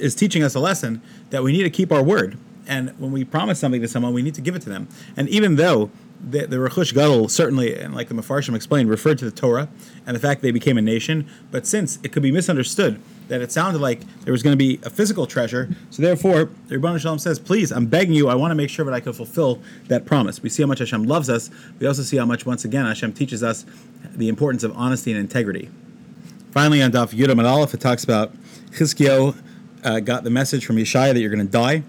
is 0.00 0.14
teaching 0.14 0.42
us 0.42 0.54
a 0.54 0.60
lesson 0.60 1.02
that 1.30 1.42
we 1.42 1.52
need 1.52 1.62
to 1.62 1.70
keep 1.70 1.92
our 1.92 2.02
word. 2.02 2.36
And 2.66 2.90
when 2.98 3.12
we 3.12 3.24
promise 3.24 3.58
something 3.58 3.80
to 3.80 3.88
someone, 3.88 4.12
we 4.12 4.22
need 4.22 4.34
to 4.34 4.40
give 4.40 4.54
it 4.54 4.62
to 4.62 4.68
them. 4.68 4.88
And 5.16 5.28
even 5.28 5.56
though 5.56 5.90
the, 6.20 6.46
the 6.46 6.56
Rechush 6.56 6.92
Gadol 6.92 7.28
certainly, 7.28 7.78
and 7.78 7.94
like 7.94 8.08
the 8.08 8.14
Mefarshim 8.14 8.54
explained, 8.54 8.90
referred 8.90 9.18
to 9.18 9.24
the 9.24 9.30
Torah 9.30 9.68
and 10.06 10.14
the 10.14 10.20
fact 10.20 10.42
they 10.42 10.50
became 10.50 10.76
a 10.76 10.82
nation, 10.82 11.28
but 11.50 11.66
since 11.66 11.98
it 12.02 12.12
could 12.12 12.22
be 12.22 12.32
misunderstood 12.32 13.00
that 13.28 13.40
it 13.40 13.52
sounded 13.52 13.80
like 13.80 14.00
there 14.24 14.32
was 14.32 14.42
going 14.42 14.52
to 14.52 14.58
be 14.58 14.80
a 14.82 14.90
physical 14.90 15.26
treasure. 15.26 15.68
So 15.90 16.02
therefore, 16.02 16.50
the 16.66 16.76
Rebbeinu 16.76 16.98
Shalom 17.00 17.18
says, 17.18 17.38
please, 17.38 17.70
I'm 17.70 17.86
begging 17.86 18.14
you, 18.14 18.28
I 18.28 18.34
want 18.34 18.50
to 18.50 18.54
make 18.54 18.70
sure 18.70 18.84
that 18.84 18.94
I 18.94 19.00
can 19.00 19.12
fulfill 19.12 19.60
that 19.86 20.04
promise. 20.04 20.42
We 20.42 20.48
see 20.48 20.62
how 20.62 20.66
much 20.66 20.80
Hashem 20.80 21.04
loves 21.04 21.30
us. 21.30 21.50
We 21.78 21.86
also 21.86 22.02
see 22.02 22.16
how 22.16 22.26
much, 22.26 22.46
once 22.46 22.64
again, 22.64 22.86
Hashem 22.86 23.12
teaches 23.12 23.42
us 23.42 23.64
the 24.14 24.28
importance 24.28 24.62
of 24.62 24.76
honesty 24.76 25.12
and 25.12 25.20
integrity. 25.20 25.70
Finally, 26.50 26.82
on 26.82 26.92
Daf 26.92 27.14
Yudam 27.14 27.44
Aleph, 27.44 27.74
it 27.74 27.80
talks 27.80 28.04
about 28.04 28.32
Chizkiyahu 28.70 29.36
uh, 29.84 30.00
got 30.00 30.24
the 30.24 30.30
message 30.30 30.64
from 30.66 30.76
Yeshaya 30.76 31.12
that 31.12 31.20
you're 31.20 31.34
going 31.34 31.46
to 31.46 31.52
die. 31.52 31.82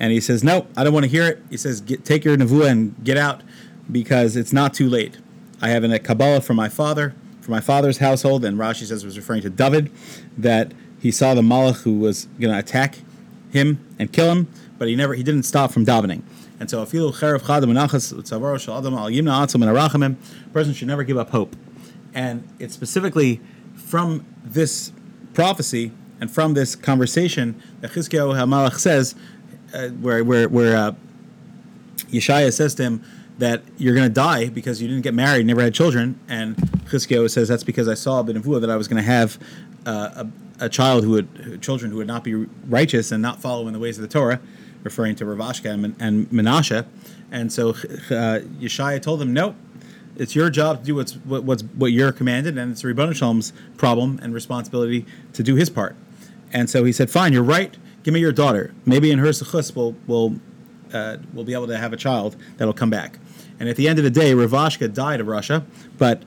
And 0.00 0.12
he 0.12 0.20
says, 0.20 0.44
no, 0.44 0.66
I 0.76 0.84
don't 0.84 0.92
want 0.92 1.04
to 1.04 1.10
hear 1.10 1.24
it. 1.24 1.42
He 1.50 1.56
says, 1.56 1.80
take 1.80 2.24
your 2.24 2.36
nevuah 2.36 2.70
and 2.70 3.04
get 3.04 3.16
out 3.16 3.42
because 3.90 4.36
it's 4.36 4.52
not 4.52 4.74
too 4.74 4.88
late. 4.88 5.18
I 5.60 5.70
have 5.70 5.82
a 5.84 5.98
Kabbalah 5.98 6.40
from 6.40 6.56
my 6.56 6.68
father 6.68 7.14
from 7.48 7.54
my 7.54 7.60
father's 7.62 7.96
household, 7.96 8.44
and 8.44 8.58
Rashi 8.58 8.84
says 8.84 9.06
was 9.06 9.16
referring 9.16 9.40
to 9.40 9.48
David, 9.48 9.90
that 10.36 10.72
he 11.00 11.10
saw 11.10 11.32
the 11.32 11.40
Malach 11.40 11.80
who 11.82 11.98
was 11.98 12.26
going 12.38 12.52
to 12.52 12.58
attack 12.58 12.98
him 13.50 13.82
and 13.98 14.12
kill 14.12 14.30
him, 14.30 14.48
but 14.76 14.86
he 14.86 14.94
never 14.94 15.14
he 15.14 15.22
didn't 15.22 15.44
stop 15.44 15.72
from 15.72 15.86
davening. 15.86 16.20
And 16.60 16.68
so, 16.68 16.84
afilu 16.84 17.10
cherev 17.14 17.40
chadam 17.40 17.72
menachas 17.72 18.12
tzavaro 18.12 18.60
shel 18.60 18.76
adam 18.76 18.92
al 18.92 19.08
yimna 19.08 19.54
and 19.54 19.64
arachamim, 19.64 20.16
person 20.52 20.74
should 20.74 20.88
never 20.88 21.04
give 21.04 21.16
up 21.16 21.30
hope. 21.30 21.56
And 22.12 22.46
it's 22.58 22.74
specifically 22.74 23.40
from 23.88 24.24
this 24.44 24.92
prophecy 25.32 25.92
and 26.20 26.30
from 26.30 26.54
this 26.54 26.76
conversation 26.76 27.60
that 27.80 27.92
Chizkiyahu 27.92 28.34
HaMalach 28.34 28.78
says, 28.78 29.14
uh, 29.74 29.88
where 29.88 30.22
where 30.22 30.48
where 30.48 30.76
uh, 30.76 30.92
Yeshaya 32.10 32.52
says 32.52 32.74
to 32.76 32.82
him, 32.82 33.04
that 33.38 33.62
you're 33.78 33.94
going 33.94 34.08
to 34.08 34.12
die 34.12 34.48
because 34.48 34.82
you 34.82 34.88
didn't 34.88 35.02
get 35.02 35.14
married, 35.14 35.46
never 35.46 35.62
had 35.62 35.72
children. 35.72 36.18
And 36.28 36.56
Chizkiyahu 36.56 37.30
says 37.30 37.48
that's 37.48 37.64
because 37.64 37.88
I 37.88 37.94
saw 37.94 38.22
Benavua 38.22 38.60
that 38.60 38.70
I 38.70 38.76
was 38.76 38.88
going 38.88 39.02
to 39.02 39.08
have 39.08 39.38
uh, 39.86 40.24
a, 40.60 40.64
a, 40.64 40.68
child 40.68 41.04
who 41.04 41.10
would, 41.10 41.62
children 41.62 41.92
who 41.92 41.98
would 41.98 42.06
not 42.06 42.24
be 42.24 42.34
righteous 42.66 43.12
and 43.12 43.22
not 43.22 43.40
follow 43.40 43.68
in 43.68 43.72
the 43.72 43.78
ways 43.78 43.96
of 43.96 44.02
the 44.02 44.08
Torah, 44.08 44.40
referring 44.82 45.14
to 45.16 45.24
Ravshakeh 45.24 45.72
and, 45.72 45.96
and 46.00 46.28
Menashe. 46.30 46.84
And 47.30 47.52
so 47.52 47.70
uh, 47.70 48.42
Yeshaya 48.58 49.00
told 49.00 49.22
him, 49.22 49.32
nope, 49.32 49.54
it's 50.18 50.34
your 50.34 50.50
job 50.50 50.80
to 50.80 50.84
do 50.84 50.94
what's 50.96 51.14
what, 51.14 51.44
what's 51.44 51.62
what 51.62 51.92
you're 51.92 52.12
commanded, 52.12 52.58
and 52.58 52.72
it's 52.72 52.82
Shalom's 52.82 53.52
problem 53.76 54.18
and 54.22 54.34
responsibility 54.34 55.06
to 55.32 55.42
do 55.42 55.54
his 55.54 55.70
part. 55.70 55.96
And 56.52 56.68
so 56.68 56.84
he 56.84 56.92
said, 56.92 57.10
fine, 57.10 57.32
you're 57.32 57.42
right. 57.42 57.76
Give 58.02 58.14
me 58.14 58.20
your 58.20 58.32
daughter. 58.32 58.74
Maybe 58.86 59.10
in 59.10 59.18
her 59.18 59.28
sechus 59.28 59.74
we'll, 59.76 59.94
we'll, 60.06 60.40
uh, 60.92 61.18
we'll 61.32 61.44
be 61.44 61.52
able 61.52 61.66
to 61.66 61.76
have 61.76 61.92
a 61.92 61.96
child 61.96 62.36
that'll 62.56 62.74
come 62.74 62.90
back. 62.90 63.18
And 63.60 63.68
at 63.68 63.76
the 63.76 63.88
end 63.88 63.98
of 63.98 64.04
the 64.04 64.10
day, 64.10 64.32
Ravshakeh 64.32 64.94
died 64.94 65.20
of 65.20 65.26
Russia, 65.26 65.66
but 65.98 66.22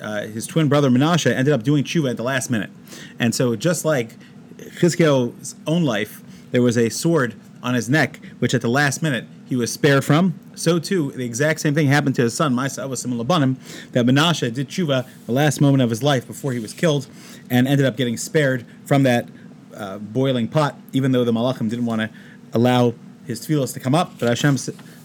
uh, 0.00 0.22
his 0.22 0.46
twin 0.46 0.68
brother 0.68 0.90
Menashe 0.90 1.32
ended 1.32 1.54
up 1.54 1.62
doing 1.62 1.84
tshuva 1.84 2.10
at 2.10 2.16
the 2.16 2.22
last 2.22 2.50
minute. 2.50 2.70
And 3.18 3.34
so, 3.34 3.54
just 3.54 3.84
like 3.84 4.16
Chizkiyahu's 4.58 5.54
own 5.66 5.84
life, 5.84 6.22
there 6.50 6.62
was 6.62 6.76
a 6.76 6.88
sword 6.88 7.34
on 7.64 7.74
his 7.74 7.88
neck, 7.88 8.20
which 8.38 8.54
at 8.54 8.60
the 8.60 8.68
last 8.68 9.02
minute 9.02 9.24
he 9.46 9.56
was 9.56 9.72
spared 9.72 10.04
from. 10.04 10.38
So 10.54 10.78
too, 10.78 11.10
the 11.12 11.24
exact 11.24 11.60
same 11.60 11.74
thing 11.74 11.88
happened 11.88 12.14
to 12.16 12.22
his 12.22 12.34
son, 12.34 12.54
Maisa 12.54 12.88
was 12.88 13.04
Labanim, 13.04 13.56
that 13.92 14.06
Menashe 14.06 14.52
did 14.52 14.68
tshuva 14.68 15.08
the 15.26 15.32
last 15.32 15.60
moment 15.60 15.82
of 15.82 15.90
his 15.90 16.02
life 16.02 16.26
before 16.26 16.52
he 16.52 16.60
was 16.60 16.74
killed, 16.74 17.08
and 17.50 17.66
ended 17.66 17.86
up 17.86 17.96
getting 17.96 18.16
spared 18.16 18.66
from 18.84 19.02
that 19.04 19.28
uh, 19.74 19.98
boiling 19.98 20.46
pot, 20.46 20.78
even 20.92 21.12
though 21.12 21.24
the 21.24 21.32
Malachim 21.32 21.68
didn't 21.68 21.86
want 21.86 22.02
to 22.02 22.10
allow 22.52 22.94
his 23.26 23.44
tefillos 23.44 23.72
to 23.72 23.80
come 23.80 23.94
up. 23.94 24.18
But 24.18 24.28
Hashem 24.28 24.58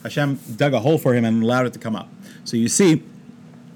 Hashem 0.04 0.39
dug 0.56 0.74
a 0.74 0.80
hole 0.80 0.98
for 0.98 1.13
him 1.13 1.26
and 1.26 1.41
allowed 1.41 1.65
it 1.65 1.74
to 1.74 1.80
come 1.80 1.95
up. 1.95 2.10
So 2.43 2.58
you 2.58 2.67
see, 2.67 3.02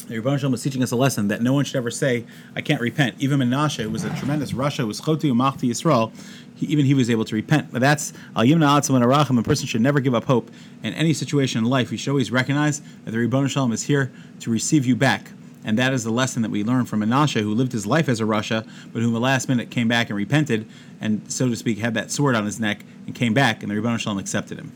the 0.07 0.15
Rebbe 0.15 0.37
Shalom 0.37 0.51
was 0.51 0.63
teaching 0.63 0.83
us 0.83 0.91
a 0.91 0.95
lesson 0.95 1.27
that 1.29 1.41
no 1.41 1.53
one 1.53 1.65
should 1.65 1.75
ever 1.75 1.91
say, 1.91 2.25
I 2.55 2.61
can't 2.61 2.81
repent. 2.81 3.15
Even 3.19 3.39
Menashe, 3.39 3.89
was 3.91 4.03
a 4.03 4.09
tremendous 4.15 4.51
Rasha, 4.51 4.85
was 4.85 4.99
Choti 4.99 5.29
Umachti 5.29 5.69
Yisrael, 5.69 6.11
he, 6.55 6.65
even 6.67 6.85
he 6.85 6.93
was 6.93 7.09
able 7.09 7.25
to 7.25 7.35
repent. 7.35 7.71
But 7.71 7.81
that's 7.81 8.13
Al 8.35 8.43
Yimna 8.43 8.79
Atzam 8.79 8.95
and 8.95 9.03
Arachim. 9.03 9.39
A 9.39 9.43
person 9.43 9.65
should 9.65 9.81
never 9.81 9.99
give 9.99 10.13
up 10.13 10.25
hope 10.25 10.51
in 10.83 10.93
any 10.93 11.13
situation 11.13 11.63
in 11.63 11.69
life. 11.69 11.91
You 11.91 11.97
should 11.97 12.11
always 12.11 12.31
recognize 12.31 12.81
that 13.05 13.11
the 13.11 13.17
Rebbe 13.17 13.47
Shalom 13.47 13.71
is 13.71 13.83
here 13.83 14.11
to 14.41 14.49
receive 14.49 14.85
you 14.85 14.95
back. 14.95 15.31
And 15.65 15.77
that 15.79 15.93
is 15.93 16.03
the 16.03 16.11
lesson 16.11 16.41
that 16.41 16.51
we 16.51 16.63
learn 16.63 16.85
from 16.85 16.99
Menashe, 16.99 17.41
who 17.41 17.53
lived 17.53 17.71
his 17.71 17.85
life 17.85 18.09
as 18.09 18.19
a 18.19 18.25
Rasha, 18.25 18.67
but 18.91 19.01
who 19.01 19.07
in 19.07 19.13
the 19.13 19.19
last 19.19 19.47
minute 19.47 19.69
came 19.69 19.87
back 19.87 20.09
and 20.09 20.17
repented, 20.17 20.67
and 20.99 21.21
so 21.31 21.47
to 21.47 21.55
speak, 21.55 21.77
had 21.77 21.93
that 21.93 22.11
sword 22.11 22.35
on 22.35 22.45
his 22.45 22.59
neck 22.59 22.83
and 23.05 23.15
came 23.15 23.33
back, 23.33 23.63
and 23.63 23.71
the 23.71 23.75
Rebbe 23.75 23.97
Shalom 23.97 24.17
accepted 24.17 24.59
him. 24.59 24.73